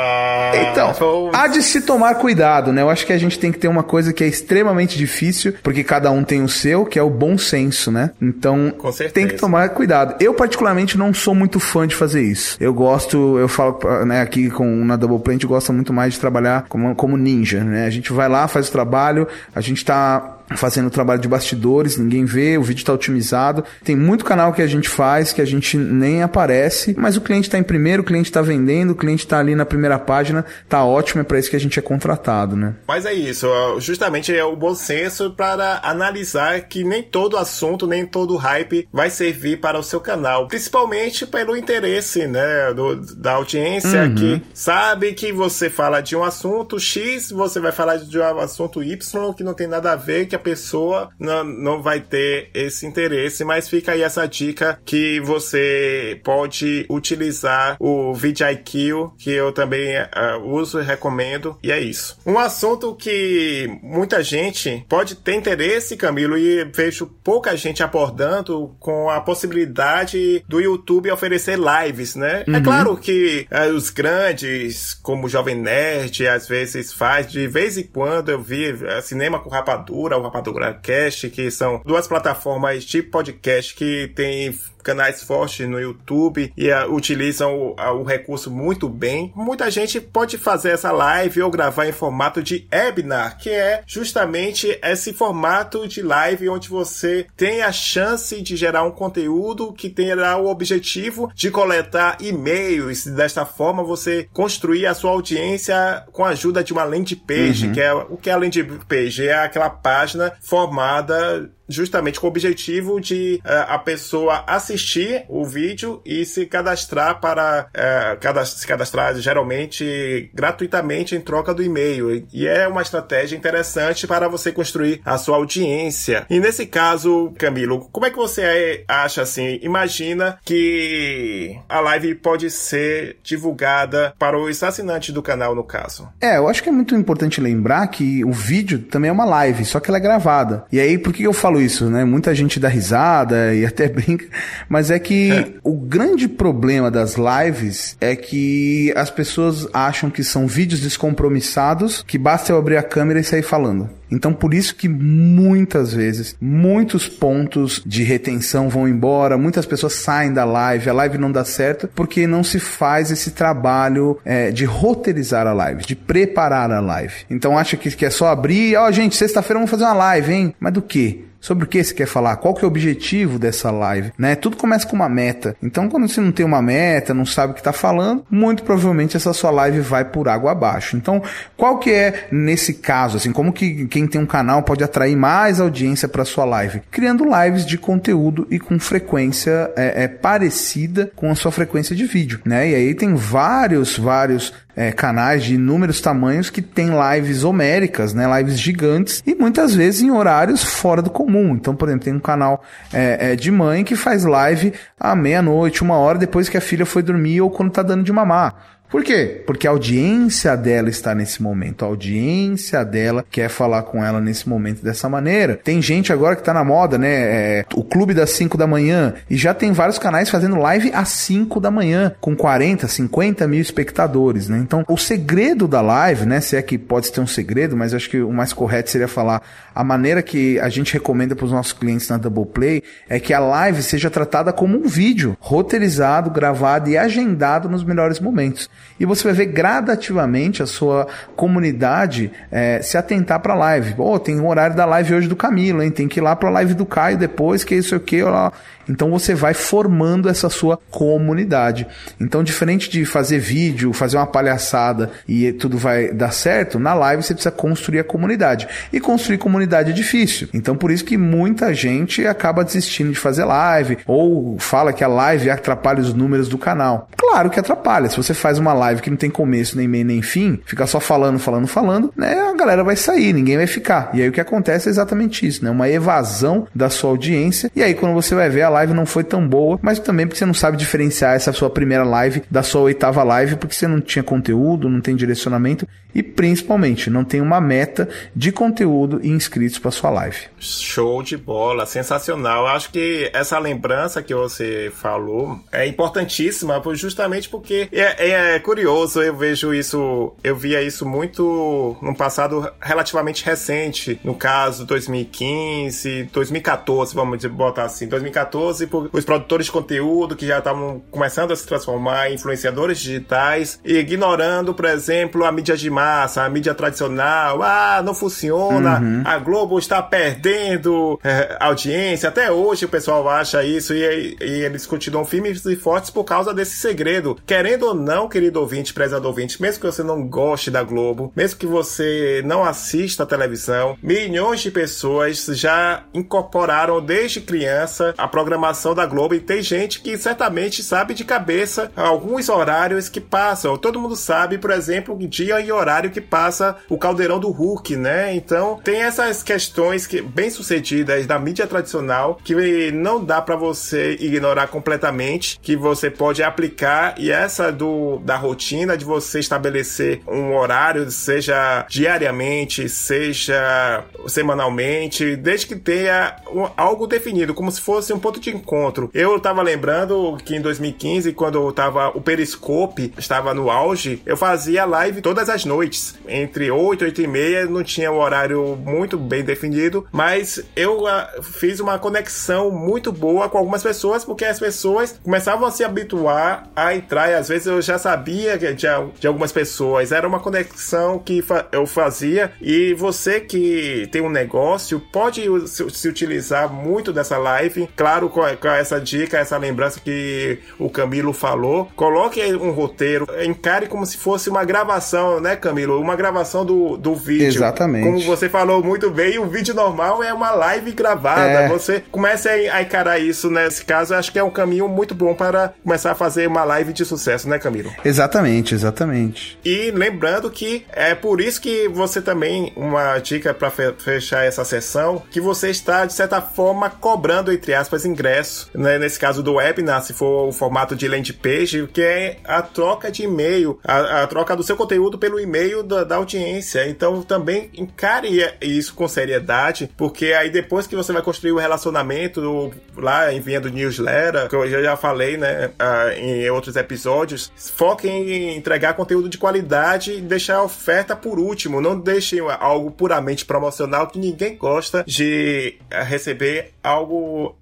[0.56, 2.82] Então, há de se tomar cuidado, né?
[2.82, 5.84] Eu acho que a gente tem que ter uma coisa que é extremamente difícil, porque
[5.84, 8.10] cada um tem o seu, que é o bom senso, né?
[8.20, 8.72] Então,
[9.12, 10.16] tem que tomar cuidado.
[10.20, 12.56] Eu, particularmente, não sou muito fã de fazer isso.
[12.60, 16.66] Eu gosto, eu falo, né, aqui com na Double Plant, gosta muito mais de trabalhar
[16.68, 17.86] como, como ninja, né?
[17.86, 21.96] A gente vai lá, faz o trabalho, a gente tá fazendo o trabalho de bastidores,
[21.96, 23.64] ninguém vê, o vídeo está otimizado.
[23.84, 27.48] Tem muito canal que a gente faz que a gente nem aparece, mas o cliente
[27.48, 30.84] está em primeiro, o cliente está vendendo, o cliente está ali na primeira página, tá
[30.84, 32.74] ótimo, é para isso que a gente é contratado, né?
[32.86, 33.46] Mas é isso,
[33.78, 39.10] justamente é o bom senso para analisar que nem todo assunto, nem todo hype vai
[39.10, 44.14] servir para o seu canal, principalmente pelo interesse, né, do, da audiência uhum.
[44.14, 48.82] que sabe que você fala de um assunto X, você vai falar de um assunto
[48.82, 53.44] Y que não tem nada a ver, que pessoa não, não vai ter esse interesse,
[53.44, 60.44] mas fica aí essa dica que você pode utilizar o VidIQ, que eu também uh,
[60.44, 62.18] uso e recomendo, e é isso.
[62.26, 69.10] Um assunto que muita gente pode ter interesse, Camilo, e vejo pouca gente abordando com
[69.10, 72.44] a possibilidade do YouTube oferecer lives, né?
[72.46, 72.56] É uhum.
[72.56, 77.76] É claro que uh, os grandes, como o Jovem Nerd, às vezes faz, de vez
[77.76, 82.84] em quando eu vi uh, Cinema com Rapadura, o Rapadura Cast, que são duas plataformas
[82.84, 88.50] de podcast que tem canais fortes no YouTube e uh, utilizam o, uh, o, recurso
[88.50, 89.32] muito bem.
[89.34, 94.78] Muita gente pode fazer essa live ou gravar em formato de webinar, que é justamente
[94.82, 100.36] esse formato de live onde você tem a chance de gerar um conteúdo que terá
[100.36, 103.06] o objetivo de coletar e-mails.
[103.06, 107.72] Desta forma, você construir a sua audiência com a ajuda de uma landing page, uhum.
[107.72, 109.26] que é o que é a landing page?
[109.26, 116.02] É aquela página formada justamente com o objetivo de uh, a pessoa assistir o vídeo
[116.04, 122.26] e se cadastrar para uh, se cadastrar geralmente gratuitamente em troca do e-mail.
[122.32, 126.26] E é uma estratégia interessante para você construir a sua audiência.
[126.28, 129.58] E nesse caso, Camilo, como é que você acha assim?
[129.62, 136.08] Imagina que a live pode ser divulgada para os assinantes do canal, no caso.
[136.20, 139.64] É, eu acho que é muito importante lembrar que o vídeo também é uma live,
[139.64, 140.64] só que ela é gravada.
[140.72, 142.04] E aí, por que eu falo isso, né?
[142.04, 144.26] Muita gente dá risada e até brinca,
[144.68, 145.52] mas é que é.
[145.62, 152.18] o grande problema das lives é que as pessoas acham que são vídeos descompromissados, que
[152.18, 153.88] basta eu abrir a câmera e sair falando.
[154.10, 160.32] Então, por isso que muitas vezes, muitos pontos de retenção vão embora, muitas pessoas saem
[160.32, 164.64] da live, a live não dá certo, porque não se faz esse trabalho é, de
[164.64, 167.14] roteirizar a live, de preparar a live.
[167.30, 170.32] Então, acha que, que é só abrir, ó, oh, gente, sexta-feira vamos fazer uma live,
[170.32, 170.54] hein?
[170.58, 171.29] Mas do que?
[171.40, 172.36] Sobre o que você quer falar?
[172.36, 174.12] Qual que é o objetivo dessa live?
[174.18, 174.34] Né?
[174.34, 175.56] Tudo começa com uma meta.
[175.62, 179.16] Então, quando você não tem uma meta, não sabe o que está falando, muito provavelmente
[179.16, 180.96] essa sua live vai por água abaixo.
[180.96, 181.22] Então,
[181.56, 185.60] qual que é nesse caso, assim, como que quem tem um canal pode atrair mais
[185.60, 186.82] audiência para sua live?
[186.90, 192.04] Criando lives de conteúdo e com frequência é, é, parecida com a sua frequência de
[192.04, 192.68] vídeo, né?
[192.68, 198.26] E aí tem vários, vários é, canais de inúmeros tamanhos que tem lives homéricas, né?
[198.38, 201.54] Lives gigantes e muitas vezes em horários fora do comum.
[201.54, 205.82] Então, por exemplo, tem um canal é, é, de mãe que faz live à meia-noite,
[205.82, 208.79] uma hora depois que a filha foi dormir ou quando tá dando de mamar.
[208.90, 209.42] Por quê?
[209.46, 211.84] Porque a audiência dela está nesse momento.
[211.84, 215.60] A audiência dela quer falar com ela nesse momento dessa maneira.
[215.62, 217.08] Tem gente agora que tá na moda, né?
[217.08, 219.14] É, o clube das 5 da manhã.
[219.30, 223.60] E já tem vários canais fazendo live às 5 da manhã, com 40, 50 mil
[223.60, 224.58] espectadores, né?
[224.58, 226.40] Então, o segredo da live, né?
[226.40, 229.40] Se é que pode ter um segredo, mas acho que o mais correto seria falar
[229.72, 233.32] a maneira que a gente recomenda para os nossos clientes na Double Play é que
[233.32, 239.06] a live seja tratada como um vídeo, roteirizado, gravado e agendado nos melhores momentos e
[239.06, 243.94] você vai ver gradativamente a sua comunidade é, se atentar para a live.
[243.96, 245.90] Oh, tem um horário da live hoje do Camilo, hein?
[245.90, 248.52] Tem que ir lá para a live do Caio depois, que isso aqui, lá.
[248.88, 251.86] Então você vai formando essa sua comunidade.
[252.20, 257.22] Então, diferente de fazer vídeo, fazer uma palhaçada e tudo vai dar certo, na live
[257.22, 258.68] você precisa construir a comunidade.
[258.92, 260.48] E construir comunidade é difícil.
[260.52, 265.08] Então, por isso que muita gente acaba desistindo de fazer live ou fala que a
[265.08, 267.08] live atrapalha os números do canal.
[267.16, 268.08] Claro que atrapalha.
[268.08, 270.98] Se você faz uma live que não tem começo, nem meio, nem fim, fica só
[270.98, 272.34] falando, falando, falando, né?
[272.50, 274.10] A galera vai sair, ninguém vai ficar.
[274.12, 275.70] E aí o que acontece é exatamente isso, né?
[275.70, 277.70] Uma evasão da sua audiência.
[277.74, 280.26] E aí quando você vai ver a live live não foi tão boa, mas também
[280.26, 283.86] porque você não sabe diferenciar essa sua primeira live da sua oitava live, porque você
[283.86, 289.28] não tinha conteúdo, não tem direcionamento e principalmente não tem uma meta de conteúdo e
[289.28, 290.48] inscritos para sua live.
[290.58, 292.66] Show de bola, sensacional.
[292.66, 299.22] Acho que essa lembrança que você falou é importantíssima, justamente porque é, é, é curioso.
[299.22, 307.14] Eu vejo isso, eu via isso muito no passado relativamente recente, no caso 2015, 2014,
[307.14, 311.56] vamos botar assim, 2014 2012 por os produtores de conteúdo que já estavam começando a
[311.56, 317.62] se transformar em influenciadores digitais, ignorando, por exemplo, a mídia de massa, a mídia tradicional.
[317.62, 319.22] Ah, não funciona, uhum.
[319.24, 322.28] a Globo está perdendo é, audiência.
[322.28, 326.52] Até hoje o pessoal acha isso e, e eles continuam firmes e fortes por causa
[326.52, 327.38] desse segredo.
[327.46, 331.58] Querendo ou não, querido ouvinte, prezado ouvinte, mesmo que você não goste da Globo, mesmo
[331.58, 338.49] que você não assista a televisão, milhões de pessoas já incorporaram desde criança a programação
[338.94, 343.76] da Globo e tem gente que certamente sabe de cabeça alguns horários que passam.
[343.76, 347.96] Todo mundo sabe, por exemplo, o dia e horário que passa o Caldeirão do Hulk,
[347.96, 348.34] né?
[348.34, 354.16] Então, tem essas questões que bem sucedidas da mídia tradicional que não dá para você
[354.20, 360.54] ignorar completamente, que você pode aplicar e essa do da rotina de você estabelecer um
[360.56, 366.36] horário, seja diariamente, seja semanalmente, desde que tenha
[366.76, 369.10] algo definido, como se fosse um ponto de encontro.
[369.12, 374.84] Eu tava lembrando que em 2015, quando tava o Periscope estava no auge, eu fazia
[374.84, 379.18] live todas as noites, entre 8 e 8 e meia, não tinha um horário muito
[379.18, 384.58] bem definido, mas eu uh, fiz uma conexão muito boa com algumas pessoas, porque as
[384.58, 389.26] pessoas começavam a se habituar a entrar, e às vezes eu já sabia de, de
[389.26, 395.00] algumas pessoas, era uma conexão que fa eu fazia, e você que tem um negócio
[395.12, 400.58] pode se, se utilizar muito dessa live, claro, com, com, essa dica, essa lembrança que
[400.78, 406.00] o Camilo falou, coloque um roteiro, encare como se fosse uma gravação, né, Camilo?
[406.00, 407.46] Uma gravação do, do vídeo.
[407.46, 408.04] Exatamente.
[408.04, 411.40] Como você falou muito bem, o vídeo normal é uma live gravada.
[411.42, 411.68] É.
[411.68, 415.72] Você comece a encarar isso nesse caso, acho que é um caminho muito bom para
[415.82, 417.90] começar a fazer uma live de sucesso, né, Camilo?
[418.04, 419.58] Exatamente, exatamente.
[419.64, 425.22] E lembrando que é por isso que você também, uma dica para fechar essa sessão,
[425.30, 428.98] que você está, de certa forma, cobrando, entre aspas, ingresso, né?
[428.98, 433.10] Nesse caso do webinar, se for o formato de landing page, que é a troca
[433.10, 436.88] de e-mail, a, a troca do seu conteúdo pelo e-mail da, da audiência.
[436.88, 438.28] Então, também encare
[438.60, 444.48] isso com seriedade, porque aí depois que você vai construir o relacionamento lá enviando newsletter,
[444.48, 445.70] que eu já falei, né,
[446.16, 451.80] em outros episódios, foque em entregar conteúdo de qualidade e deixar a oferta por último.
[451.80, 457.56] Não deixe algo puramente promocional que ninguém gosta de receber algo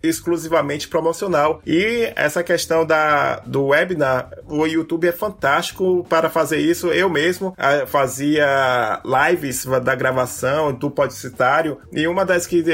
[0.49, 1.61] exclusivamente promocional.
[1.67, 6.89] E essa questão da, do webinar, o YouTube é fantástico para fazer isso.
[6.89, 12.65] Eu mesmo ah, fazia lives da gravação do Podcitário e uma das que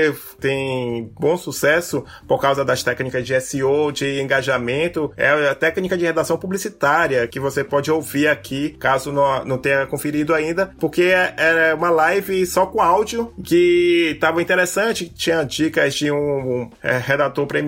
[0.41, 6.05] tem bom sucesso por causa das técnicas de SEO, de engajamento, é a técnica de
[6.05, 11.35] redação publicitária que você pode ouvir aqui, caso não, não tenha conferido ainda, porque é,
[11.37, 16.99] é uma live só com áudio que estava interessante, tinha dicas de um um é,
[16.99, 17.64] redator premiado,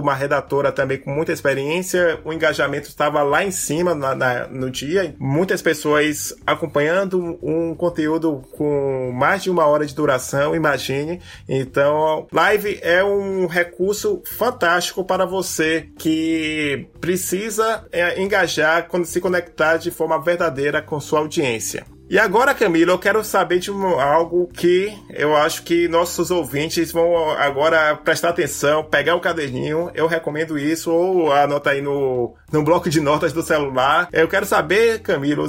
[0.00, 2.20] uma redatora também com muita experiência.
[2.24, 5.14] O engajamento estava lá em cima na, na, no dia.
[5.18, 11.20] Muitas pessoas acompanhando um conteúdo com mais de uma hora de duração, imagine.
[11.48, 19.76] Então, live é um recurso fantástico para você que precisa é, engajar quando se conectar
[19.76, 21.84] de forma verdadeira com sua audiência.
[22.10, 27.30] E agora, Camila, eu quero saber de algo que eu acho que nossos ouvintes vão
[27.30, 29.92] agora prestar atenção, pegar o caderninho.
[29.94, 34.08] Eu recomendo isso, ou anota aí no, no bloco de notas do celular.
[34.12, 35.46] Eu quero saber, Camilo,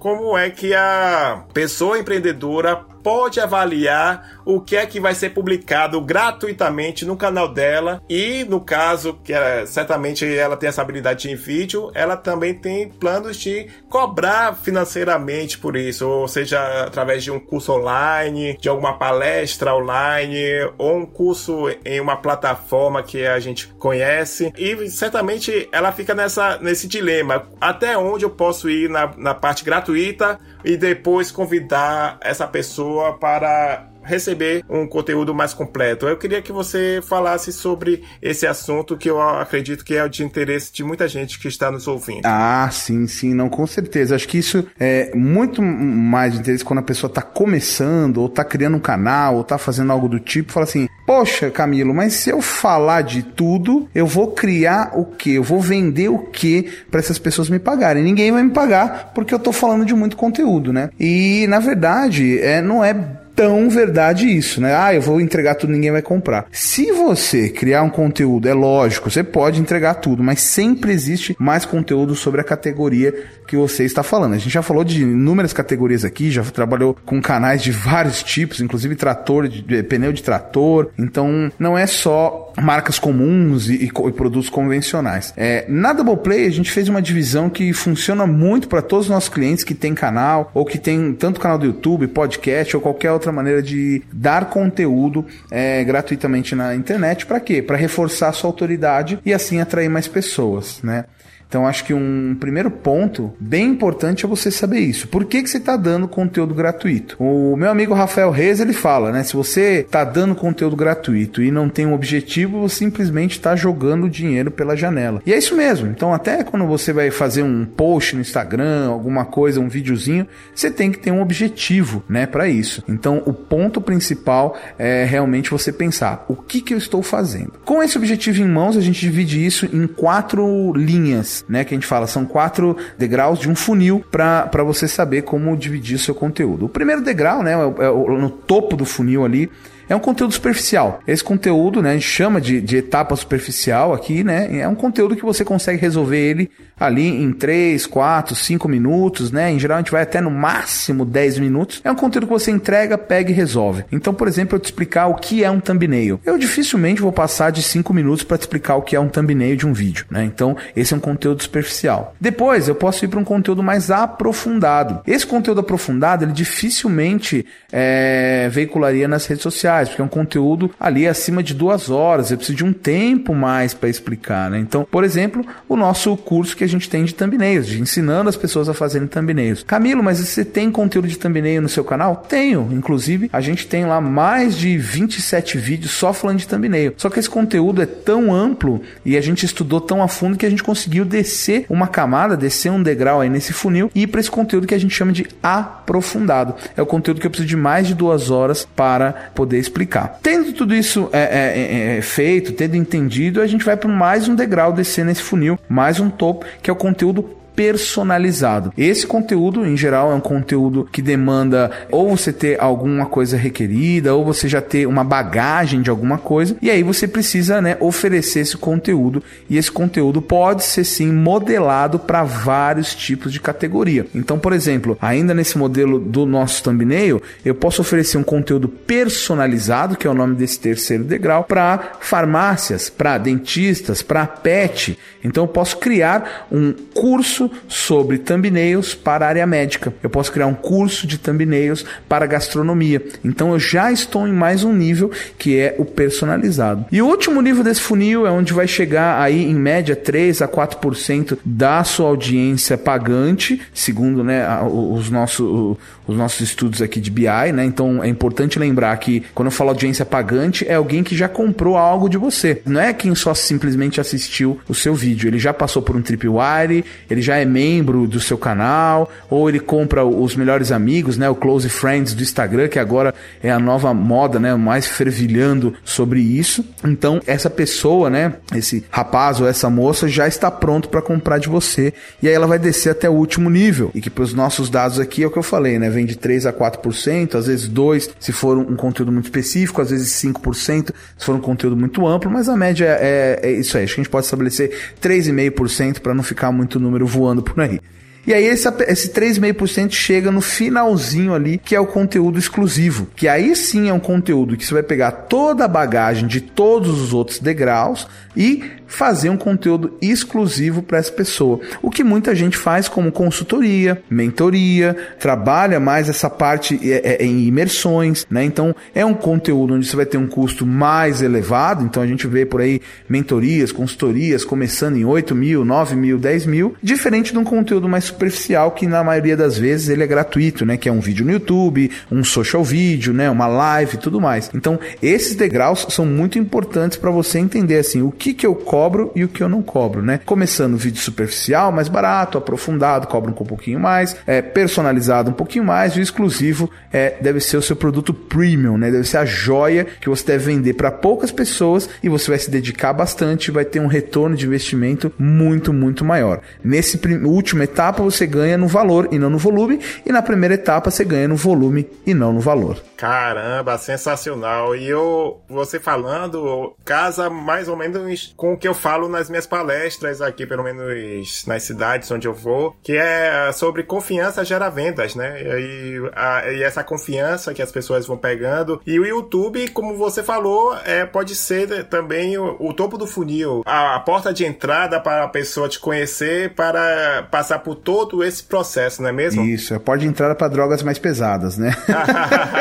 [0.00, 5.98] como é que a pessoa empreendedora pode avaliar o que é que vai ser publicado
[5.98, 8.02] gratuitamente no canal dela.
[8.06, 12.86] E no caso que é, certamente ela tem essa habilidade em vídeo, ela também tem
[12.86, 18.98] planos de cobrar financeiramente por isso, ou seja, através de um curso online, de alguma
[18.98, 24.52] palestra online ou um curso em uma plataforma que a gente conhece.
[24.58, 29.64] E certamente ela fica nessa nesse dilema, até onde eu posso ir na, na parte
[29.64, 36.06] gratuita e depois convidar essa pessoa para receber um conteúdo mais completo.
[36.08, 40.72] Eu queria que você falasse sobre esse assunto que eu acredito que é de interesse
[40.72, 42.22] de muita gente que está nos ouvindo.
[42.24, 44.16] Ah, sim, sim, não, com certeza.
[44.16, 48.42] Acho que isso é muito mais de interesse quando a pessoa está começando, ou está
[48.42, 52.30] criando um canal, ou está fazendo algo do tipo, fala assim: Poxa, Camilo, mas se
[52.30, 55.30] eu falar de tudo, eu vou criar o quê?
[55.30, 58.02] Eu vou vender o quê para essas pessoas me pagarem?
[58.02, 60.90] Ninguém vai me pagar porque eu estou falando de muito conteúdo, né?
[60.98, 62.94] E na verdade, é, não é
[63.38, 64.74] tão verdade isso, né?
[64.74, 66.46] Ah, eu vou entregar tudo, ninguém vai comprar.
[66.50, 71.64] Se você criar um conteúdo, é lógico, você pode entregar tudo, mas sempre existe mais
[71.64, 73.14] conteúdo sobre a categoria
[73.48, 74.34] que você está falando.
[74.34, 78.60] A gente já falou de inúmeras categorias aqui, já trabalhou com canais de vários tipos,
[78.60, 80.90] inclusive trator, de, pneu de trator.
[80.98, 85.32] Então, não é só marcas comuns e, e, e produtos convencionais.
[85.36, 89.10] É, na Double Play, a gente fez uma divisão que funciona muito para todos os
[89.10, 93.12] nossos clientes que tem canal ou que tem tanto canal do YouTube, podcast ou qualquer
[93.12, 97.26] outra outra maneira de dar conteúdo é, gratuitamente na internet.
[97.26, 97.62] Para quê?
[97.62, 101.04] Para reforçar a sua autoridade e assim atrair mais pessoas, né?
[101.48, 105.08] Então acho que um primeiro ponto bem importante é você saber isso.
[105.08, 107.16] Por que, que você está dando conteúdo gratuito?
[107.18, 109.22] O meu amigo Rafael Reis ele fala, né?
[109.22, 114.08] Se você está dando conteúdo gratuito e não tem um objetivo, você simplesmente está jogando
[114.08, 115.22] dinheiro pela janela.
[115.26, 115.88] E é isso mesmo.
[115.88, 120.70] Então até quando você vai fazer um post no Instagram, alguma coisa, um videozinho, você
[120.70, 122.82] tem que ter um objetivo, né, para isso.
[122.88, 127.52] Então o ponto principal é realmente você pensar o que que eu estou fazendo.
[127.64, 131.76] Com esse objetivo em mãos, a gente divide isso em quatro linhas, né, que a
[131.76, 136.66] gente fala são quatro degraus de um funil para você saber como dividir seu conteúdo.
[136.66, 139.50] O primeiro degrau, né, é, é no topo do funil ali
[139.88, 141.00] é um conteúdo superficial.
[141.06, 144.58] Esse conteúdo, né, a gente chama de, de etapa superficial aqui, né?
[144.58, 149.50] É um conteúdo que você consegue resolver ele ali em 3, 4, 5 minutos, né?
[149.50, 151.80] Em geral a gente vai até no máximo 10 minutos.
[151.84, 153.84] É um conteúdo que você entrega, pega e resolve.
[153.90, 156.20] Então, por exemplo, eu te explicar o que é um thumbnail.
[156.24, 159.56] Eu dificilmente vou passar de 5 minutos para te explicar o que é um thumbnail
[159.56, 160.24] de um vídeo, né?
[160.24, 162.14] Então, esse é um conteúdo superficial.
[162.20, 165.00] Depois, eu posso ir para um conteúdo mais aprofundado.
[165.06, 171.06] Esse conteúdo aprofundado, ele dificilmente é, veicularia nas redes sociais, porque é um conteúdo ali
[171.06, 172.30] acima de duas horas.
[172.30, 174.58] Eu preciso de um tempo mais para explicar, né?
[174.58, 178.36] Então, por exemplo, o nosso curso que a gente tem de thumbnails, de ensinando as
[178.36, 179.62] pessoas a fazerem thumbnails.
[179.62, 182.24] Camilo, mas você tem conteúdo de thumbnail no seu canal?
[182.28, 182.68] Tenho.
[182.72, 186.94] Inclusive, a gente tem lá mais de 27 vídeos só falando de thumbnail.
[186.96, 190.46] Só que esse conteúdo é tão amplo e a gente estudou tão a fundo que
[190.46, 194.20] a gente conseguiu descer uma camada, descer um degrau aí nesse funil e ir para
[194.20, 196.54] esse conteúdo que a gente chama de aprofundado.
[196.76, 200.18] É o conteúdo que eu preciso de mais de duas horas para poder explicar.
[200.22, 204.28] Tendo tudo isso é, é, é, é feito, tendo entendido, a gente vai para mais
[204.28, 208.72] um degrau descer nesse funil, mais um topo que é o conteúdo personalizado.
[208.78, 214.14] Esse conteúdo, em geral, é um conteúdo que demanda ou você ter alguma coisa requerida,
[214.14, 218.40] ou você já ter uma bagagem de alguma coisa, e aí você precisa né, oferecer
[218.40, 219.20] esse conteúdo.
[219.50, 224.06] E esse conteúdo pode ser sim modelado para vários tipos de categoria.
[224.14, 229.96] Então, por exemplo, ainda nesse modelo do nosso thumbnail, eu posso oferecer um conteúdo personalizado,
[229.96, 234.96] que é o nome desse terceiro degrau, para farmácias, para dentistas, para pet.
[235.24, 239.92] Então, eu posso criar um curso sobre thumbnails para a área médica.
[240.02, 243.02] Eu posso criar um curso de thumbnails para gastronomia.
[243.24, 246.86] Então eu já estou em mais um nível que é o personalizado.
[246.90, 250.48] E o último nível desse funil é onde vai chegar aí em média 3 a
[250.48, 257.52] 4% da sua audiência pagante, segundo né, os, nossos, os nossos estudos aqui de BI,
[257.52, 257.64] né?
[257.64, 261.76] Então é importante lembrar que quando eu falo audiência pagante é alguém que já comprou
[261.76, 262.62] algo de você.
[262.64, 265.28] Não é quem só simplesmente assistiu o seu vídeo.
[265.28, 269.60] Ele já passou por um tripwire, ele já é membro do seu canal, ou ele
[269.60, 273.92] compra os melhores amigos, né, o close friends do Instagram, que agora é a nova
[273.94, 276.64] moda, né, mais fervilhando sobre isso.
[276.84, 281.48] Então, essa pessoa, né, esse rapaz ou essa moça já está pronto para comprar de
[281.48, 283.90] você, e aí ela vai descer até o último nível.
[283.94, 286.16] E que para os nossos dados aqui é o que eu falei, né, vem de
[286.16, 290.92] 3 a 4%, às vezes 2 se for um conteúdo muito específico, às vezes 5%
[291.16, 293.84] se for um conteúdo muito amplo, mas a média é, é isso aí.
[293.84, 294.70] Acho que a gente pode estabelecer
[295.00, 297.80] 3,5% para não ficar muito número voando voando por aí.
[298.26, 303.08] E aí esse, esse 3,5% chega no finalzinho ali, que é o conteúdo exclusivo.
[303.16, 307.00] Que aí sim é um conteúdo que você vai pegar toda a bagagem de todos
[307.00, 311.60] os outros degraus e fazer um conteúdo exclusivo para essa pessoa.
[311.82, 317.46] O que muita gente faz como consultoria, mentoria, trabalha mais essa parte é, é, em
[317.46, 318.42] imersões, né?
[318.42, 321.84] Então é um conteúdo onde você vai ter um custo mais elevado.
[321.84, 326.46] Então a gente vê por aí mentorias, consultorias começando em 8 mil, 9 mil, 10
[326.46, 330.64] mil, diferente de um conteúdo mais superficial que na maioria das vezes ele é gratuito,
[330.64, 330.76] né?
[330.76, 333.28] Que é um vídeo no YouTube, um social vídeo, né?
[333.30, 334.50] Uma live e tudo mais.
[334.54, 339.10] Então esses degraus são muito importantes para você entender assim o que que eu cobro
[339.12, 340.20] e o que eu não cobro, né?
[340.24, 345.94] Começando vídeo superficial, mais barato, aprofundado, cobra um pouquinho mais, é, personalizado um pouquinho mais,
[345.94, 348.88] e o exclusivo é, deve ser o seu produto premium, né?
[348.88, 352.48] Deve ser a joia que você deve vender para poucas pessoas e você vai se
[352.48, 356.40] dedicar bastante, vai ter um retorno de investimento muito, muito maior.
[356.62, 360.88] Nesse última etapa você ganha no valor e não no volume, e na primeira etapa
[360.88, 362.80] você ganha no volume e não no valor.
[362.96, 364.76] Caramba, sensacional.
[364.76, 369.46] E eu, você falando, casa mais ou menos com o que eu falo nas minhas
[369.46, 375.14] palestras aqui, pelo menos nas cidades onde eu vou, que é sobre confiança gera vendas,
[375.14, 375.42] né?
[375.42, 378.80] E, a, e essa confiança que as pessoas vão pegando.
[378.86, 383.62] E o YouTube, como você falou, é, pode ser também o, o topo do funil,
[383.64, 388.42] a, a, porta de entrada para a pessoa te conhecer, para passar por todo esse
[388.42, 389.44] processo, não é mesmo?
[389.44, 391.74] Isso, é porta de entrada para drogas mais pesadas, né?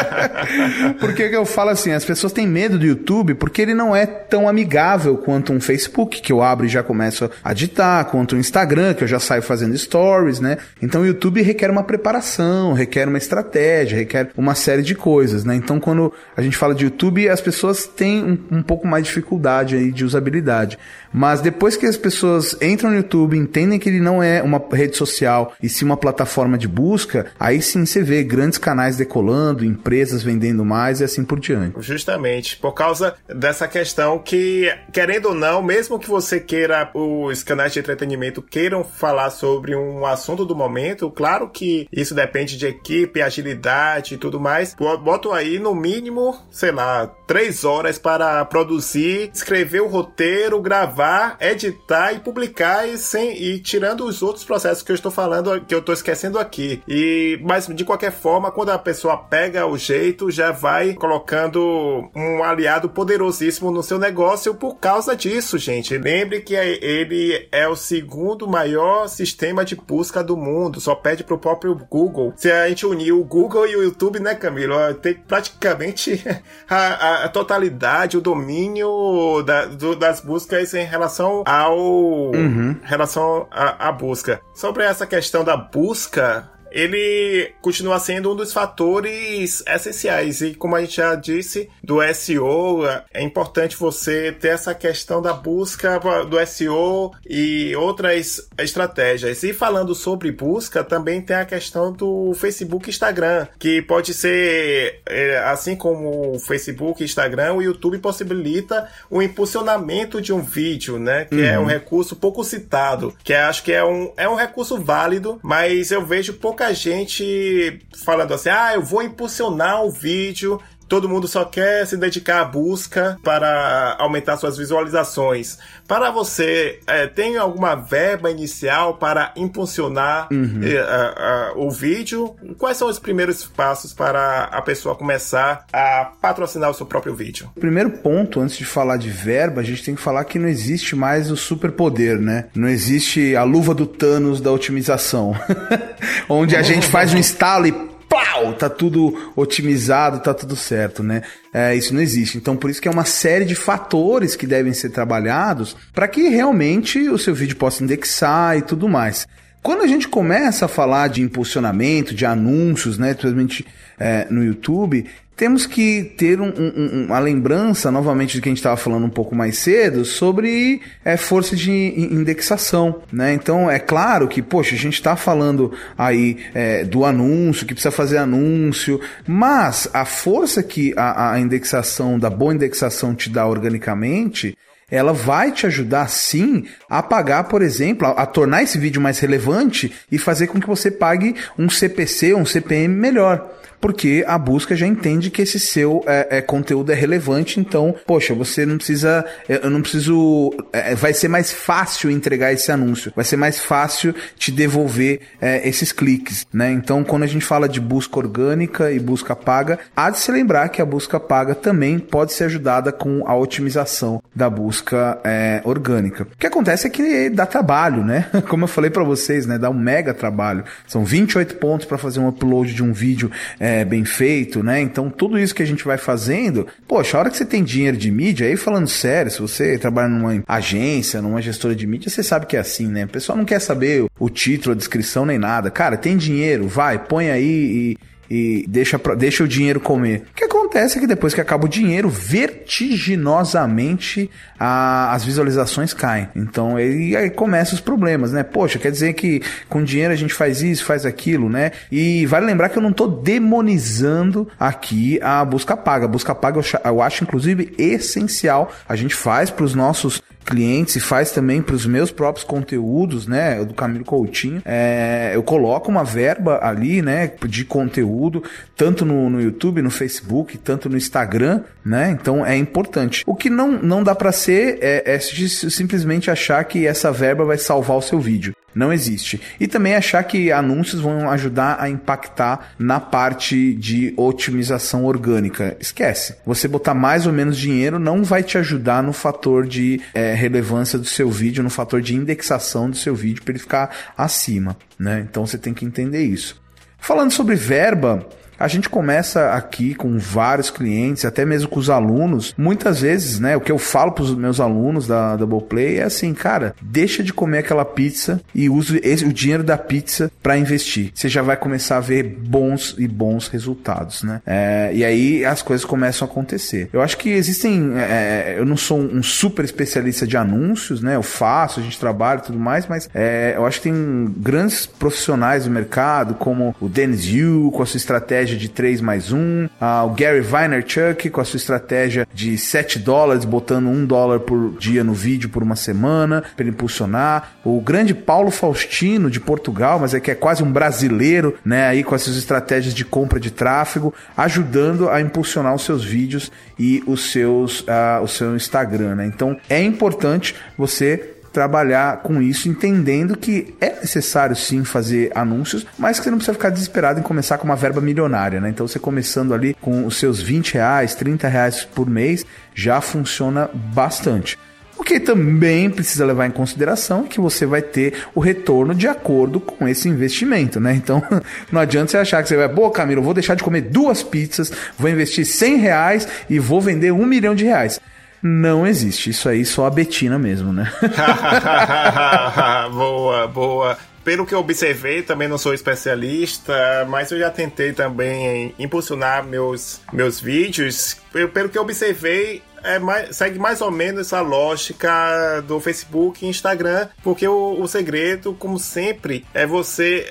[1.00, 4.48] porque eu falo assim, as pessoas têm medo do YouTube porque ele não é tão
[4.48, 8.40] amigável quanto um Facebook Facebook, que eu abro e já começo a digitar, quanto o
[8.40, 10.58] Instagram, que eu já saio fazendo stories, né?
[10.82, 15.56] Então o YouTube requer uma preparação, requer uma estratégia, requer uma série de coisas, né?
[15.56, 19.10] Então quando a gente fala de YouTube, as pessoas têm um, um pouco mais de
[19.10, 20.78] dificuldade aí de usabilidade.
[21.18, 24.96] Mas depois que as pessoas entram no YouTube, entendem que ele não é uma rede
[24.96, 30.22] social e sim uma plataforma de busca, aí sim você vê grandes canais decolando, empresas
[30.22, 31.74] vendendo mais e assim por diante.
[31.80, 37.74] Justamente, por causa dessa questão que, querendo ou não, mesmo que você queira, os canais
[37.74, 43.24] de entretenimento queiram falar sobre um assunto do momento, claro que isso depende de equipe,
[43.24, 44.76] agilidade e tudo mais.
[45.04, 51.07] Boto aí no mínimo, sei lá, três horas para produzir, escrever o roteiro, gravar,
[51.40, 55.74] editar e publicar e, sem, e tirando os outros processos que eu estou falando, que
[55.74, 56.82] eu estou esquecendo aqui.
[56.88, 62.44] E, mas de qualquer forma, quando a pessoa pega o jeito, já vai colocando um
[62.44, 65.98] aliado poderosíssimo no seu negócio por causa disso, gente.
[65.98, 71.38] Lembre que ele é o segundo maior sistema de busca do mundo, só pede pro
[71.38, 72.34] próprio Google.
[72.38, 74.76] Se a gente unir o Google e o YouTube, né, Camilo?
[74.96, 76.24] Tem praticamente
[76.70, 81.78] a, a a, totalidade, o domínio da, do, das buscas em relação ao.
[81.78, 82.76] Uhum.
[82.84, 84.42] relação à busca.
[84.54, 90.42] Sobre essa questão da busca, ele continua sendo um dos fatores essenciais.
[90.42, 95.34] E como a gente já disse, do SEO, é importante você ter essa questão da
[95.34, 96.00] busca
[96.30, 99.42] do SEO e outras estratégias.
[99.42, 105.02] E falando sobre busca, também tem a questão do Facebook e Instagram, que pode ser,
[105.08, 111.00] é, assim como o Facebook e Instagram, o YouTube possibilita o impulsionamento de um vídeo,
[111.00, 111.26] né?
[111.26, 111.44] Que uhum.
[111.44, 115.90] é um recurso pouco citado, que acho que é um, é um recurso válido, mas
[115.90, 121.46] eu vejo pouca gente falando assim: ah, eu vou impulsionar o vídeo todo mundo só
[121.46, 125.58] quer se dedicar à busca para aumentar suas visualizações.
[125.88, 130.62] Para você, é, tem alguma verba inicial para impulsionar uhum.
[130.64, 132.36] é, o vídeo?
[132.58, 137.50] Quais são os primeiros passos para a pessoa começar a patrocinar o seu próprio vídeo?
[137.60, 140.96] primeiro ponto, antes de falar de verba, a gente tem que falar que não existe
[140.96, 142.46] mais o superpoder, né?
[142.56, 145.36] Não existe a luva do Thanos da otimização,
[146.30, 151.24] onde a gente faz um instalo e plau, tá tudo otimizado, tá tudo certo, né?
[151.54, 152.38] É, isso não existe.
[152.38, 156.30] Então, por isso que é uma série de fatores que devem ser trabalhados para que
[156.30, 159.28] realmente o seu vídeo possa indexar e tudo mais.
[159.62, 163.66] Quando a gente começa a falar de impulsionamento, de anúncios, né, principalmente
[164.00, 165.06] é, no YouTube,
[165.38, 169.10] temos que ter um, um, uma lembrança, novamente, do que a gente estava falando um
[169.10, 173.04] pouco mais cedo, sobre é, força de indexação.
[173.14, 173.34] Né?
[173.34, 177.92] Então, é claro que, poxa, a gente está falando aí é, do anúncio, que precisa
[177.92, 184.58] fazer anúncio, mas a força que a, a indexação, da boa indexação te dá organicamente,
[184.90, 189.20] ela vai te ajudar sim a pagar, por exemplo, a, a, tornar esse vídeo mais
[189.20, 194.76] relevante e fazer com que você pague um CPC, um CPM melhor porque a busca
[194.76, 199.26] já entende que esse seu é, é, conteúdo é relevante, então, poxa, você não precisa,
[199.48, 203.60] é, eu não preciso, é, vai ser mais fácil entregar esse anúncio, vai ser mais
[203.60, 206.72] fácil te devolver é, esses cliques, né?
[206.72, 210.70] Então, quando a gente fala de busca orgânica e busca paga, há de se lembrar
[210.70, 216.24] que a busca paga também pode ser ajudada com a otimização da busca é, orgânica.
[216.24, 218.28] O que acontece é que dá trabalho, né?
[218.48, 219.58] Como eu falei para vocês, né?
[219.58, 220.64] Dá um mega trabalho.
[220.88, 223.32] São 28 pontos para fazer um upload de um vídeo
[223.68, 224.80] é, bem feito, né?
[224.80, 227.98] Então tudo isso que a gente vai fazendo, poxa, a hora que você tem dinheiro
[227.98, 232.24] de mídia, aí falando sério, se você trabalha numa agência, numa gestora de mídia, você
[232.24, 233.04] sabe que é assim, né?
[233.04, 235.70] O pessoal não quer saber o título, a descrição nem nada.
[235.70, 237.98] Cara, tem dinheiro, vai, põe aí e
[238.30, 240.26] e deixa, deixa o dinheiro comer.
[240.32, 246.28] O que acontece é que depois que acaba o dinheiro, vertiginosamente a, as visualizações caem.
[246.36, 248.42] Então aí, aí começam os problemas, né?
[248.44, 251.72] Poxa, quer dizer que com dinheiro a gente faz isso, faz aquilo, né?
[251.92, 256.06] E vale lembrar que eu não estou demonizando aqui a busca paga.
[256.06, 258.72] A busca paga eu, eu acho inclusive essencial.
[258.88, 263.28] A gente faz para os nossos clientes e faz também para os meus próprios conteúdos,
[263.28, 264.62] né, do Camilo Coutinho.
[264.66, 268.42] É, eu coloco uma verba ali, né, de conteúdo,
[268.76, 272.10] tanto no, no YouTube, no Facebook, tanto no Instagram, né?
[272.12, 273.24] Então é importante.
[273.26, 277.58] O que não, não dá para ser é, é simplesmente achar que essa verba vai
[277.58, 278.54] salvar o seu vídeo.
[278.78, 279.42] Não existe.
[279.60, 285.76] E também achar que anúncios vão ajudar a impactar na parte de otimização orgânica.
[285.80, 286.36] Esquece.
[286.46, 291.00] Você botar mais ou menos dinheiro não vai te ajudar no fator de é, relevância
[291.00, 294.78] do seu vídeo, no fator de indexação do seu vídeo para ele ficar acima.
[295.00, 295.26] Né?
[295.28, 296.62] Então você tem que entender isso.
[297.00, 298.28] Falando sobre verba,
[298.60, 302.54] A gente começa aqui com vários clientes, até mesmo com os alunos.
[302.58, 306.04] Muitas vezes, né, o que eu falo para os meus alunos da Double Play é
[306.04, 310.58] assim, cara, deixa de comer aquela pizza e use esse, o dinheiro da pizza para
[310.58, 311.12] investir.
[311.14, 314.42] Você já vai começar a ver bons e bons resultados, né?
[314.46, 316.90] É, e aí as coisas começam a acontecer.
[316.92, 317.94] Eu acho que existem.
[317.98, 321.16] É, eu não sou um super especialista de anúncios, né?
[321.16, 324.86] Eu faço, a gente trabalha e tudo mais, mas é, eu acho que tem grandes
[324.86, 329.68] profissionais do mercado, como o Dennis Yu, com a sua estratégia de 3 mais 1,
[329.82, 334.78] ah, o Gary Vaynerchuk, com a sua estratégia de 7 dólares, botando 1 dólar por
[334.78, 337.54] dia no vídeo por uma semana, para impulsionar.
[337.64, 341.88] O grande Paulo Faustino, de Portugal, mas é que é quase um brasileiro, né?
[341.88, 347.04] Aí com essas estratégias de compra de tráfego, ajudando a impulsionar os seus vídeos e
[347.08, 349.26] os seus, uh, o seu Instagram, né?
[349.26, 356.20] Então é importante você trabalhar com isso, entendendo que é necessário sim fazer anúncios, mas
[356.20, 358.70] que você não precisa ficar desesperado em começar com uma verba milionária, né?
[358.70, 362.46] Então você começando ali com os seus 20 reais, 30 reais por mês,
[362.76, 364.56] já funciona bastante.
[365.00, 369.08] O que também precisa levar em consideração é que você vai ter o retorno de
[369.08, 370.94] acordo com esse investimento, né?
[370.94, 371.24] Então,
[371.72, 374.72] não adianta você achar que você vai, pô, Camilo, vou deixar de comer duas pizzas,
[374.96, 378.00] vou investir 100 reais e vou vender um milhão de reais.
[378.42, 379.30] Não existe.
[379.30, 380.92] Isso aí só a Betina mesmo, né?
[382.92, 383.98] boa, boa.
[384.24, 390.02] Pelo que eu observei, também não sou especialista, mas eu já tentei também impulsionar meus,
[390.12, 391.18] meus vídeos.
[391.54, 396.50] Pelo que eu observei, é mais, segue mais ou menos essa lógica do Facebook e
[396.50, 400.28] Instagram, porque o, o segredo, como sempre, é você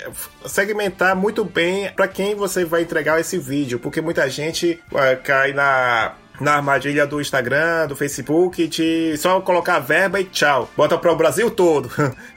[0.46, 5.52] segmentar muito bem para quem você vai entregar esse vídeo, porque muita gente uh, cai
[5.52, 10.70] na na armadilha do Instagram, do Facebook, de só colocar verba e tchau.
[10.76, 11.90] Bota para o Brasil todo.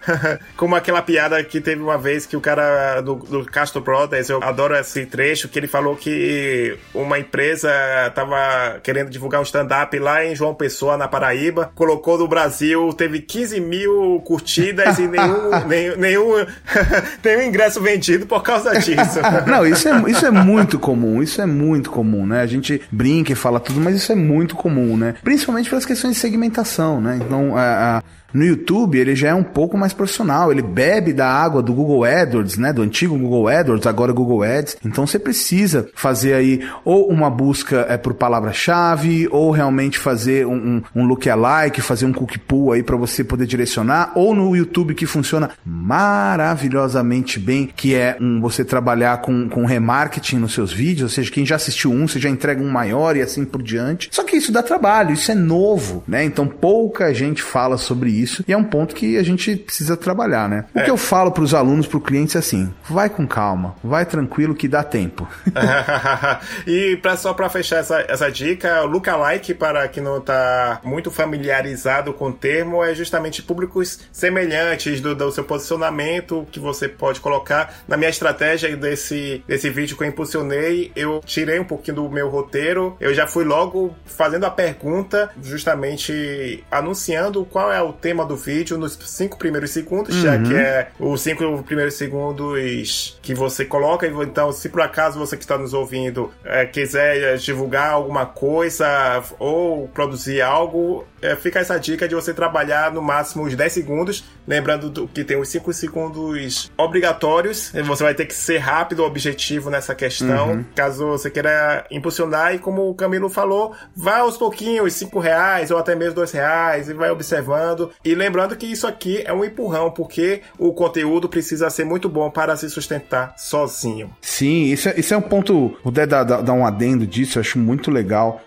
[0.56, 4.41] Como aquela piada que teve uma vez que o cara do, do Castro Brothers, eu
[4.43, 7.70] adoro esse trecho, que ele falou que uma empresa
[8.14, 13.20] tava querendo divulgar um stand-up lá em João Pessoa, na Paraíba, colocou no Brasil, teve
[13.22, 16.45] 15 mil curtidas e nenhum, nenhum, nenhum,
[17.24, 19.20] nenhum ingresso vendido por causa disso.
[19.47, 22.41] Não, isso é, isso é muito comum, isso é muito comum, né?
[22.41, 25.16] A gente brinca e fala tudo, mas mas isso é muito comum, né?
[25.24, 27.20] Principalmente pelas questões de segmentação, né?
[27.20, 30.51] Então, a, a no YouTube, ele já é um pouco mais profissional.
[30.51, 32.71] Ele bebe da água do Google AdWords, né?
[32.73, 34.77] Do antigo Google AdWords, agora Google Ads.
[34.86, 40.55] Então você precisa fazer aí ou uma busca é, por palavra-chave, ou realmente fazer um,
[40.55, 44.93] um, um lookalike, fazer um cookie pool aí para você poder direcionar, ou no YouTube
[44.93, 51.03] que funciona maravilhosamente bem, que é um, você trabalhar com, com remarketing nos seus vídeos,
[51.03, 54.09] ou seja, quem já assistiu um, você já entrega um maior e assim por diante.
[54.11, 56.23] Só que isso dá trabalho, isso é novo, né?
[56.23, 60.47] Então pouca gente fala sobre isso e é um ponto que a gente precisa trabalhar,
[60.49, 60.65] né?
[60.74, 60.84] O é.
[60.84, 64.05] que eu falo para os alunos, para o cliente é assim: vai com calma, vai
[64.05, 65.28] tranquilo que dá tempo.
[66.65, 71.11] e pra, só para fechar essa, essa dica, o lookalike, para quem não está muito
[71.11, 77.20] familiarizado com o termo, é justamente públicos semelhantes do, do seu posicionamento que você pode
[77.20, 77.74] colocar.
[77.88, 82.30] Na minha estratégia desse, desse vídeo que eu impulsionei, eu tirei um pouquinho do meu
[82.30, 88.26] roteiro, eu já fui logo fazendo a pergunta, justamente anunciando qual é o tema tema
[88.26, 90.22] do vídeo nos cinco primeiros segundos, uhum.
[90.22, 94.07] já que é os cinco primeiros segundos que você coloca.
[94.07, 99.88] Então, se por acaso você que está nos ouvindo é, quiser divulgar alguma coisa ou
[99.89, 104.89] produzir algo, é, fica essa dica de você trabalhar no máximo os 10 segundos, lembrando
[104.89, 107.72] do, que tem os 5 segundos obrigatórios.
[107.86, 110.65] Você vai ter que ser rápido, objetivo nessa questão, uhum.
[110.76, 112.53] caso você queira impulsionar.
[112.55, 116.89] E como o Camilo falou, vá aos pouquinhos, 5 reais ou até mesmo 2 reais,
[116.89, 117.91] e vai observando.
[118.03, 122.30] E lembrando que isso aqui é um empurrão, porque o conteúdo precisa ser muito bom
[122.30, 124.09] para se sustentar sozinho.
[124.22, 125.78] Sim, isso é, isso é um ponto.
[125.84, 128.41] Puder dar, dar, dar um adendo disso, eu acho muito legal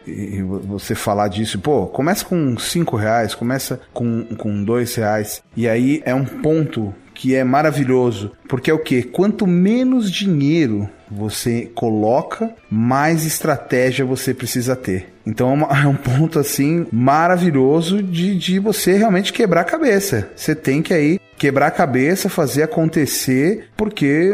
[0.64, 1.58] você falar disso.
[1.58, 5.42] Pô, começa com 5 reais, começa com, com 2 reais.
[5.56, 9.02] E aí é um ponto que é maravilhoso, porque é o que?
[9.02, 15.12] Quanto menos dinheiro você coloca, mais estratégia você precisa ter.
[15.26, 20.30] Então é, é um ponto assim maravilhoso de, de você realmente quebrar a cabeça.
[20.34, 24.30] Você tem que aí quebrar a cabeça, fazer acontecer, porque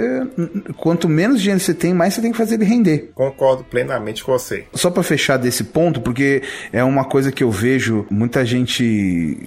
[0.76, 3.12] quanto menos dinheiro você tem, mais você tem que fazer ele render.
[3.14, 4.66] Concordo plenamente com você.
[4.74, 9.38] Só para fechar desse ponto, porque é uma coisa que eu vejo muita gente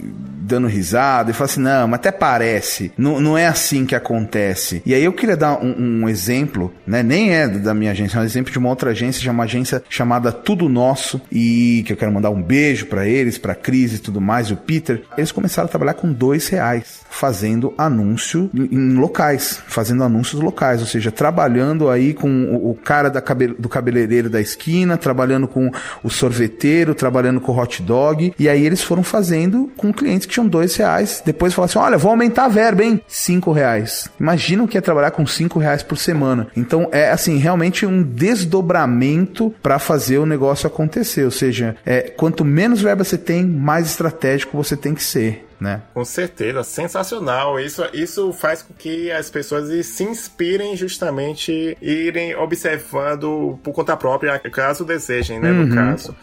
[0.41, 2.91] dando risada e fala assim: não, mas até parece.
[2.97, 4.81] Não, não é assim que acontece.
[4.83, 7.03] E aí eu queria dar um, um exemplo, né?
[7.03, 9.83] Nem é da minha agência, é um exemplo de uma outra agência, de uma agência
[9.87, 13.99] chamada Tudo Nosso, e que eu quero mandar um beijo para eles, pra Cris e
[13.99, 15.03] tudo mais, e o Peter.
[15.15, 20.87] Eles começaram a trabalhar com dois reais, fazendo anúncio em locais, fazendo anúncios locais, ou
[20.87, 25.71] seja, trabalhando aí com o, cara da cabele, do cabeleireiro da esquina, trabalhando com
[26.03, 30.33] o sorveteiro, trabalhando com o hot dog, e aí eles foram fazendo com clientes que
[30.33, 31.21] tinham dois reais.
[31.25, 33.01] Depois falaram assim: olha, vou aumentar a verba, hein?
[33.07, 34.09] Cinco reais.
[34.19, 36.47] Imagina o que é trabalhar com cinco reais por semana.
[36.55, 41.23] Então é assim, realmente um desdobramento para fazer o negócio acontecer.
[41.23, 45.83] Ou seja, é, quanto menos verba você tem, mais estratégico você tem que ser né?
[45.93, 47.59] Com certeza, sensacional.
[47.59, 54.39] Isso, isso faz com que as pessoas se inspirem justamente irem observando por conta própria,
[54.39, 55.51] caso desejem, né?
[55.51, 55.67] Uhum.
[55.67, 56.15] No caso.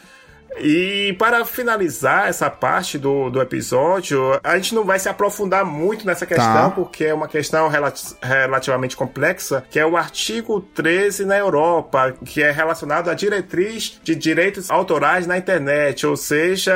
[0.61, 6.07] E para finalizar essa parte do, do episódio, a gente não vai se aprofundar muito
[6.07, 6.71] nessa questão, tá.
[6.71, 12.51] porque é uma questão relativamente complexa, que é o artigo 13 na Europa, que é
[12.51, 16.75] relacionado à diretriz de direitos autorais na internet, ou seja,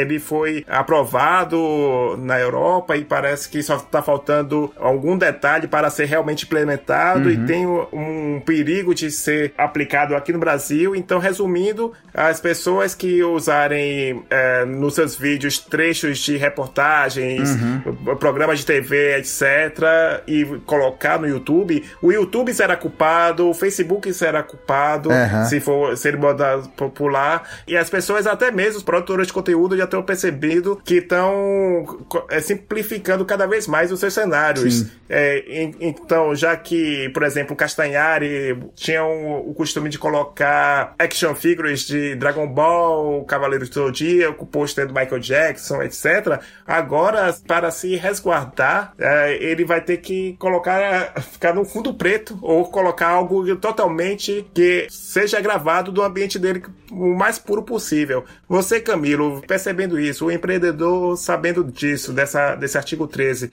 [0.00, 6.06] ele foi aprovado na Europa e parece que só está faltando algum detalhe para ser
[6.06, 7.30] realmente implementado uhum.
[7.30, 10.96] e tem um perigo de ser aplicado aqui no Brasil.
[10.96, 18.14] Então, resumindo, as pessoas que usarem é, nos seus vídeos trechos de reportagens, uhum.
[18.14, 24.40] programas de TV, etc., e colocar no YouTube, o YouTube será culpado, o Facebook será
[24.44, 25.44] culpado, uhum.
[25.46, 29.82] se for ser moda popular, e as pessoas, até mesmo os produtores de conteúdo, já
[29.82, 34.86] estão percebido que estão é, simplificando cada vez mais os seus cenários.
[35.08, 42.14] É, então, já que, por exemplo, Castanhari tinha o costume de colocar action figures de
[42.14, 46.40] Dragon Ball o Cavaleiro do Zodíaco, o pôster do Michael Jackson, etc.
[46.66, 52.64] Agora, para se resguardar, é, ele vai ter que colocar, ficar no fundo preto ou
[52.66, 58.24] colocar algo totalmente que seja gravado do ambiente dele o mais puro possível.
[58.48, 63.50] Você, Camilo, percebendo isso, o empreendedor sabendo disso, dessa, desse artigo 13,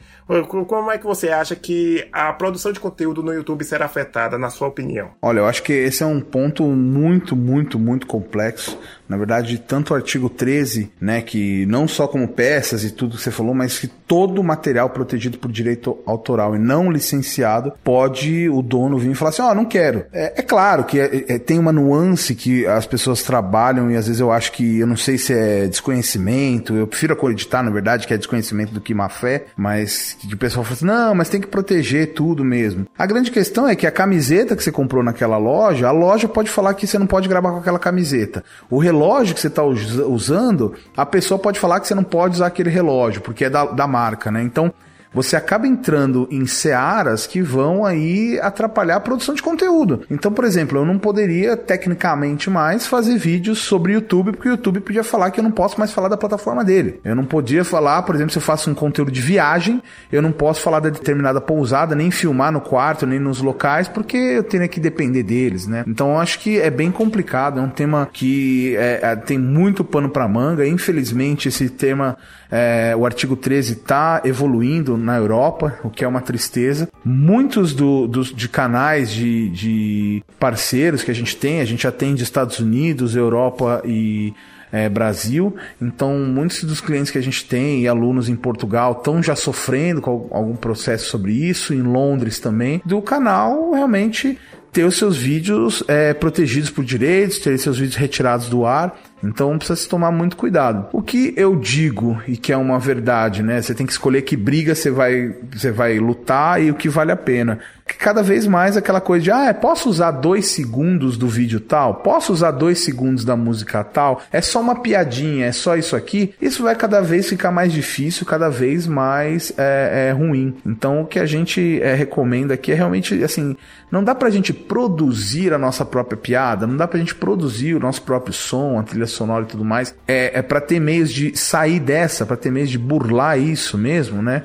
[0.67, 4.49] como é que você acha que a produção de conteúdo no YouTube será afetada, na
[4.49, 5.11] sua opinião?
[5.21, 8.77] Olha, eu acho que esse é um ponto muito, muito, muito complexo.
[9.09, 13.23] Na verdade, tanto o artigo 13, né, que não só como peças e tudo que
[13.23, 18.61] você falou, mas que todo material protegido por direito autoral e não licenciado, pode o
[18.61, 20.05] dono vir e falar assim: Ó, oh, não quero.
[20.13, 24.05] É, é claro que é, é, tem uma nuance que as pessoas trabalham e às
[24.05, 28.05] vezes eu acho que, eu não sei se é desconhecimento, eu prefiro acreditar, na verdade,
[28.05, 31.29] que é desconhecimento do que má fé, mas que o pessoal fala assim: não, mas
[31.29, 32.85] tem que proteger tudo mesmo.
[32.97, 36.49] A grande questão é que a camiseta que você comprou naquela loja, a loja pode
[36.51, 38.43] falar que você não pode gravar com aquela camiseta.
[38.69, 42.35] O relógio relógio que você está usando, a pessoa pode falar que você não pode
[42.35, 44.43] usar aquele relógio, porque é da, da marca, né?
[44.43, 44.73] Então,
[45.13, 50.01] você acaba entrando em searas que vão aí atrapalhar a produção de conteúdo.
[50.09, 54.79] Então, por exemplo, eu não poderia tecnicamente mais fazer vídeos sobre YouTube, porque o YouTube
[54.81, 56.99] podia falar que eu não posso mais falar da plataforma dele.
[57.03, 59.81] Eu não podia falar, por exemplo, se eu faço um conteúdo de viagem,
[60.11, 64.17] eu não posso falar da determinada pousada, nem filmar no quarto, nem nos locais, porque
[64.17, 65.83] eu tenho que depender deles, né?
[65.87, 69.83] Então, eu acho que é bem complicado, é um tema que é, é, tem muito
[69.83, 70.67] pano para manga.
[70.67, 72.17] Infelizmente, esse tema,
[72.51, 76.89] é, o artigo 13 está evoluindo na Europa, o que é uma tristeza.
[77.05, 82.23] Muitos do, dos, de canais de, de parceiros que a gente tem, a gente atende
[82.23, 84.33] Estados Unidos, Europa e
[84.71, 85.55] é, Brasil.
[85.81, 90.01] Então, muitos dos clientes que a gente tem e alunos em Portugal estão já sofrendo
[90.01, 94.37] com algum processo sobre isso, em Londres também, do canal realmente
[94.71, 98.95] ter os seus vídeos é, protegidos por direitos, ter seus vídeos retirados do ar.
[99.23, 100.87] Então precisa se tomar muito cuidado.
[100.91, 103.61] O que eu digo e que é uma verdade, né?
[103.61, 107.11] Você tem que escolher que briga você vai, você vai lutar e o que vale
[107.11, 107.59] a pena.
[107.97, 111.95] Cada vez mais aquela coisa de, ah, posso usar dois segundos do vídeo tal?
[111.95, 114.21] Posso usar dois segundos da música tal?
[114.31, 116.35] É só uma piadinha, é só isso aqui?
[116.39, 120.55] Isso vai cada vez ficar mais difícil, cada vez mais é, é ruim.
[120.65, 123.57] Então o que a gente é, recomenda aqui é realmente, assim,
[123.91, 127.79] não dá pra gente produzir a nossa própria piada, não dá pra gente produzir o
[127.79, 129.95] nosso próprio som, a trilha sonora e tudo mais.
[130.07, 134.21] É, é para ter meios de sair dessa, para ter meios de burlar isso mesmo,
[134.21, 134.43] né?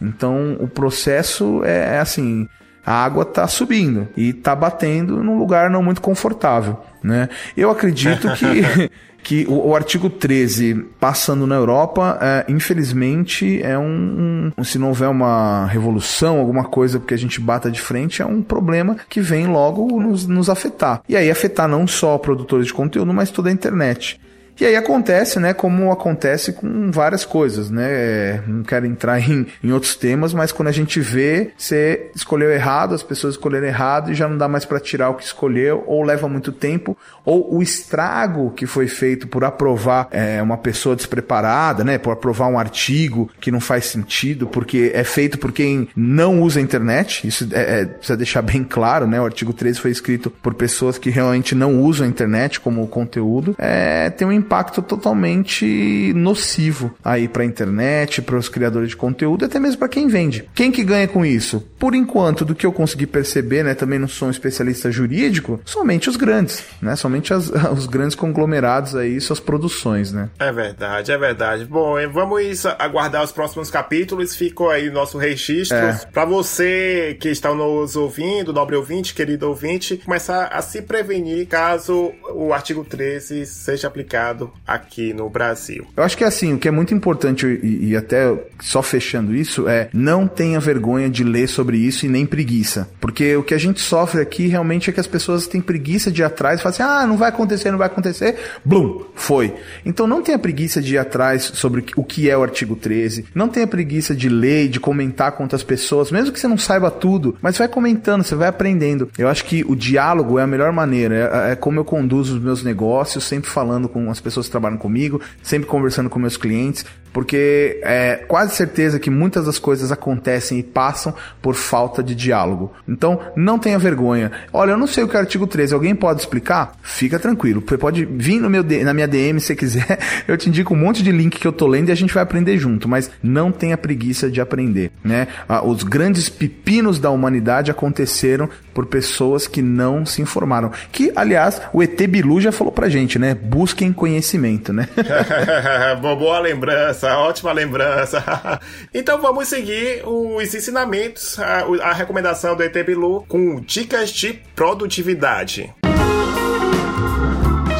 [0.00, 2.48] Então o processo é, é assim.
[2.86, 6.78] A água está subindo e está batendo num lugar não muito confortável.
[7.02, 7.28] Né?
[7.56, 8.90] Eu acredito que
[9.26, 14.86] que o, o, artigo 13, passando na Europa, é, infelizmente é um, um, Se não
[14.86, 19.20] houver uma revolução, alguma coisa que a gente bata de frente, é um problema que
[19.20, 21.02] vem logo nos, nos afetar.
[21.08, 24.20] E aí afetar não só produtores de conteúdo, mas toda a internet.
[24.58, 27.86] E aí acontece, né, como acontece com várias coisas, né?
[27.88, 32.50] É, não quero entrar em, em outros temas, mas quando a gente vê, você escolheu
[32.50, 35.84] errado, as pessoas escolheram errado e já não dá mais para tirar o que escolheu,
[35.86, 40.96] ou leva muito tempo, ou o estrago que foi feito por aprovar é, uma pessoa
[40.96, 41.98] despreparada, né?
[41.98, 46.60] Por aprovar um artigo que não faz sentido, porque é feito por quem não usa
[46.60, 47.26] a internet.
[47.26, 49.20] Isso é, é, precisa deixar bem claro, né?
[49.20, 53.54] O artigo 13 foi escrito por pessoas que realmente não usam a internet como conteúdo.
[53.58, 59.44] É, tem um impacto totalmente nocivo aí para a internet, para os criadores de conteúdo,
[59.44, 60.48] até mesmo para quem vende.
[60.54, 61.60] Quem que ganha com isso?
[61.78, 63.74] Por enquanto, do que eu consegui perceber, né?
[63.74, 66.94] Também não sou um especialista jurídico, somente os grandes, né?
[66.94, 70.30] Somente as, os grandes conglomerados aí, suas produções, né?
[70.38, 71.64] É verdade, é verdade.
[71.64, 74.36] Bom, vamos aguardar os próximos capítulos.
[74.36, 75.76] Ficou aí nosso registro.
[75.76, 76.00] É.
[76.12, 82.12] Para você que está nos ouvindo, nobre ouvinte, querido ouvinte, começar a se prevenir caso
[82.32, 84.35] o artigo 13 seja aplicado
[84.66, 85.86] aqui no Brasil.
[85.96, 89.68] Eu acho que assim, o que é muito importante e, e até só fechando isso
[89.68, 92.88] é não tenha vergonha de ler sobre isso e nem preguiça.
[93.00, 96.22] Porque o que a gente sofre aqui realmente é que as pessoas têm preguiça de
[96.22, 98.36] ir atrás e assim: ah, não vai acontecer, não vai acontecer.
[98.64, 99.54] Blum, foi.
[99.84, 103.26] Então não tenha preguiça de ir atrás sobre o que é o artigo 13.
[103.34, 106.58] Não tenha preguiça de ler e de comentar com outras pessoas, mesmo que você não
[106.58, 109.10] saiba tudo, mas vai comentando, você vai aprendendo.
[109.18, 111.30] Eu acho que o diálogo é a melhor maneira.
[111.48, 114.76] É, é como eu conduzo os meus negócios, sempre falando com as pessoas que trabalham
[114.76, 116.84] comigo, sempre conversando com meus clientes,
[117.16, 122.74] porque é quase certeza que muitas das coisas acontecem e passam por falta de diálogo.
[122.86, 124.30] Então, não tenha vergonha.
[124.52, 126.72] Olha, eu não sei o que é o artigo 13, alguém pode explicar?
[126.82, 127.64] Fica tranquilo.
[127.66, 129.98] Você pode vir no meu, na minha DM se quiser.
[130.28, 132.22] Eu te indico um monte de link que eu tô lendo e a gente vai
[132.22, 135.28] aprender junto, mas não tenha preguiça de aprender, né?
[135.48, 140.70] Ah, os grandes pepinos da humanidade aconteceram por pessoas que não se informaram.
[140.90, 143.34] Que, aliás, o ET Bilu já falou pra gente, né?
[143.34, 144.88] Busquem conhecimento, né?
[146.00, 148.22] Boa lembrança, ótima lembrança.
[148.92, 155.74] então vamos seguir os ensinamentos, a, a recomendação do ET Bilu com dicas de produtividade.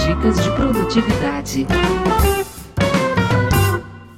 [0.06, 1.66] Dicas de produtividade.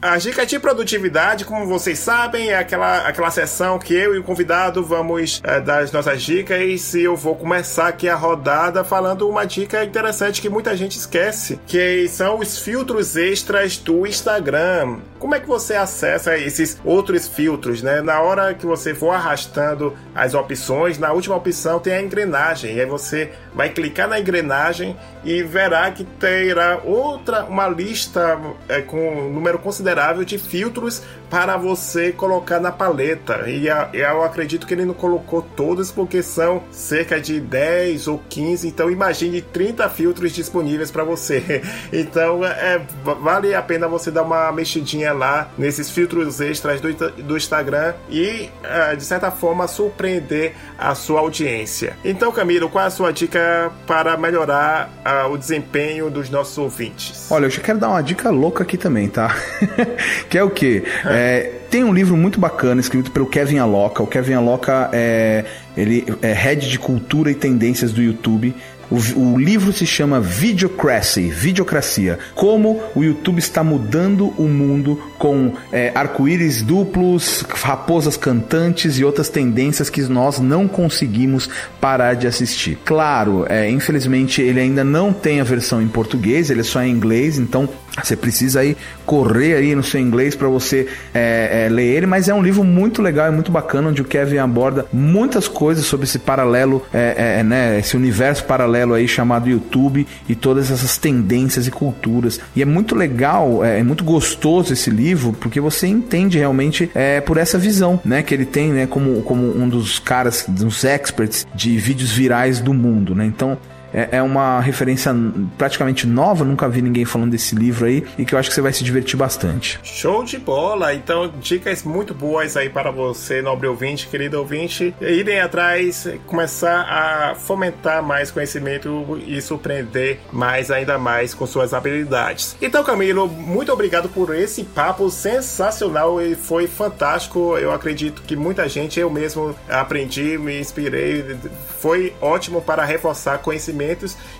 [0.08, 4.24] A dica de produtividade, como vocês sabem, é aquela, aquela sessão que eu e o
[4.24, 9.28] convidado vamos é, dar as nossas dicas e eu vou começar aqui a rodada falando
[9.28, 15.00] uma dica interessante que muita gente esquece, que são os filtros extras do Instagram.
[15.18, 18.00] Como é que você acessa esses outros filtros, né?
[18.00, 22.80] Na hora que você for arrastando as opções, na última opção tem a engrenagem, e
[22.80, 29.26] aí você vai clicar na engrenagem e verá que terá outra, uma lista é, com
[29.26, 33.48] um número considerável de filtros para você colocar na paleta.
[33.48, 38.68] E eu acredito que ele não colocou todos porque são cerca de 10 ou 15,
[38.68, 41.62] então imagine 30 filtros disponíveis para você.
[41.92, 42.80] Então é,
[43.22, 48.48] vale a pena você dar uma mexidinha lá nesses filtros extras do, do Instagram e
[48.62, 51.96] é, de certa forma surpreender a sua audiência.
[52.04, 57.30] Então, Camilo, qual é a sua dica para melhorar uh, o desempenho dos nossos ouvintes?
[57.30, 59.34] Olha, eu já quero dar uma dica louca aqui também, tá?
[60.28, 60.82] que é o quê?
[61.04, 64.02] É, tem um livro muito bacana escrito pelo Kevin Aloca.
[64.02, 65.44] O Kevin Aloca é,
[65.76, 68.54] ele é head de cultura e tendências do YouTube.
[68.90, 72.18] O, o, livro se chama Videocracy, Videocracia.
[72.34, 79.28] Como o YouTube está mudando o mundo com é, arco-íris duplos, raposas cantantes e outras
[79.28, 82.78] tendências que nós não conseguimos parar de assistir.
[82.82, 86.90] Claro, é, infelizmente ele ainda não tem a versão em português, ele é só em
[86.90, 87.68] inglês, então
[88.02, 92.28] você precisa aí correr aí no seu inglês para você é, é, ler ele, mas
[92.28, 96.04] é um livro muito legal e muito bacana onde o Kevin aborda muitas coisas sobre
[96.04, 101.66] esse paralelo, é, é, né, esse universo paralelo aí chamado YouTube e todas essas tendências
[101.66, 102.40] e culturas.
[102.54, 107.20] E é muito legal, é, é muito gostoso esse livro porque você entende realmente é,
[107.20, 111.46] por essa visão, né, que ele tem, né, como, como um dos caras, dos experts
[111.54, 113.24] de vídeos virais do mundo, né.
[113.24, 113.58] Então
[113.92, 115.14] é, é uma referência
[115.56, 118.60] praticamente nova, nunca vi ninguém falando desse livro aí e que eu acho que você
[118.60, 119.78] vai se divertir bastante.
[119.82, 120.94] Show de bola!
[120.94, 127.34] Então, dicas muito boas aí para você, nobre ouvinte, querido ouvinte, irem atrás, começar a
[127.34, 132.56] fomentar mais conhecimento e surpreender mais, ainda mais com suas habilidades.
[132.60, 137.56] Então, Camilo, muito obrigado por esse papo sensacional e foi fantástico.
[137.56, 141.36] Eu acredito que muita gente, eu mesmo aprendi, me inspirei,
[141.78, 143.77] foi ótimo para reforçar conhecimento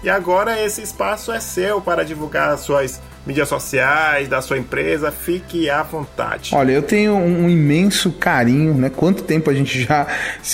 [0.03, 5.68] e agora esse espaço é seu para divulgar suas mídias sociais da sua empresa, fique
[5.68, 6.51] à vontade.
[6.55, 8.91] Olha, eu tenho um imenso carinho, né?
[8.95, 10.07] Quanto tempo a gente já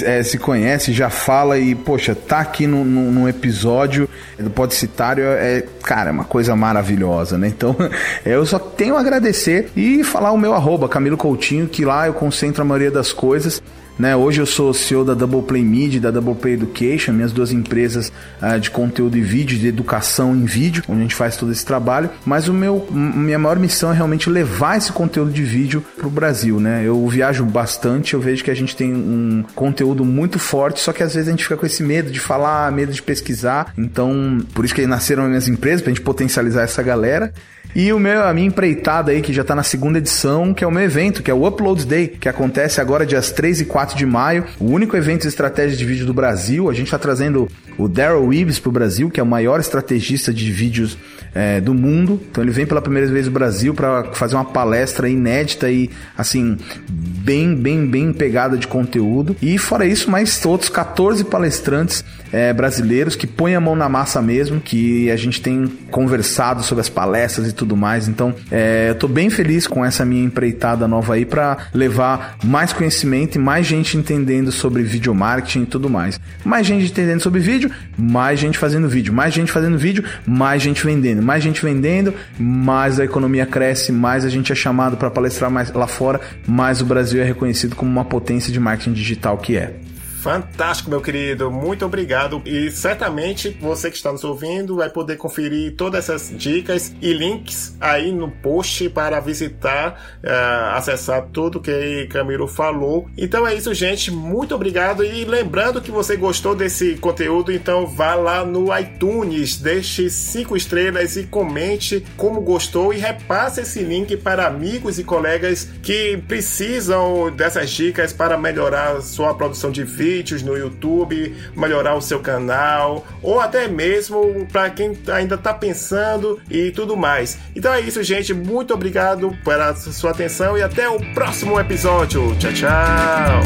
[0.02, 5.24] é, se conhece, já fala e, poxa, tá aqui no, no, no episódio do Podcitário
[5.24, 7.46] é, cara, é uma coisa maravilhosa, né?
[7.46, 7.76] Então,
[8.26, 12.14] eu só tenho a agradecer e falar o meu arroba, Camilo Coutinho, que lá eu
[12.14, 13.62] concentro a maioria das coisas.
[13.98, 14.14] Né?
[14.16, 18.12] Hoje eu sou CEO da Double Play Media, da Double Play Education, minhas duas empresas
[18.42, 21.64] uh, de conteúdo e vídeo, de educação em vídeo, onde a gente faz todo esse
[21.64, 22.10] trabalho.
[22.24, 26.10] Mas o meu, minha maior missão é realmente levar esse conteúdo de vídeo para o
[26.10, 26.58] Brasil.
[26.58, 26.82] Né?
[26.84, 31.02] Eu viajo bastante, eu vejo que a gente tem um conteúdo muito forte, só que
[31.02, 33.72] às vezes a gente fica com esse medo de falar, medo de pesquisar.
[33.78, 37.32] Então, por isso que nasceram minhas empresas, para a gente potencializar essa galera.
[37.74, 40.66] E o meu, a minha empreitada aí, que já está na segunda edição, que é
[40.66, 43.96] o meu evento, que é o Upload Day, que acontece agora dias 3 e 4
[43.96, 46.70] de maio, o único evento de estratégia de vídeo do Brasil.
[46.70, 50.32] A gente está trazendo o Daryl Weaves para o Brasil, que é o maior estrategista
[50.32, 50.96] de vídeos
[51.34, 52.20] é, do mundo.
[52.30, 56.56] Então ele vem pela primeira vez no Brasil para fazer uma palestra inédita e assim
[56.88, 59.36] bem, bem, bem pegada de conteúdo.
[59.42, 62.04] E fora isso, mais outros 14 palestrantes
[62.34, 66.80] é, brasileiros que põem a mão na massa mesmo, que a gente tem conversado sobre
[66.80, 68.08] as palestras e tudo mais.
[68.08, 72.72] Então, é, eu tô bem feliz com essa minha empreitada nova aí para levar mais
[72.72, 76.18] conhecimento e mais gente entendendo sobre video marketing e tudo mais.
[76.44, 80.84] Mais gente entendendo sobre vídeo, mais gente fazendo vídeo, mais gente fazendo vídeo, mais gente
[80.84, 85.52] vendendo, mais gente vendendo, mais a economia cresce, mais a gente é chamado para palestrar
[85.52, 89.56] mais lá fora, mais o Brasil é reconhecido como uma potência de marketing digital que
[89.56, 89.83] é.
[90.24, 91.50] Fantástico, meu querido.
[91.50, 92.40] Muito obrigado.
[92.46, 97.76] E certamente você que está nos ouvindo vai poder conferir todas essas dicas e links
[97.78, 103.06] aí no post para visitar, uh, acessar tudo que Camilo falou.
[103.18, 104.10] Então é isso, gente.
[104.10, 105.04] Muito obrigado.
[105.04, 111.18] E lembrando que você gostou desse conteúdo, então vá lá no iTunes, deixe cinco estrelas
[111.18, 117.68] e comente como gostou e repasse esse link para amigos e colegas que precisam dessas
[117.68, 123.40] dicas para melhorar sua produção de vídeo vídeos no YouTube, melhorar o seu canal, ou
[123.40, 127.36] até mesmo para quem ainda está pensando e tudo mais.
[127.56, 128.32] Então é isso, gente.
[128.32, 132.36] Muito obrigado pela sua atenção e até o próximo episódio.
[132.36, 133.40] Tchau, tchau.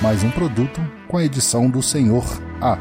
[0.00, 2.24] mais um produto com a edição do Senhor
[2.60, 2.76] A.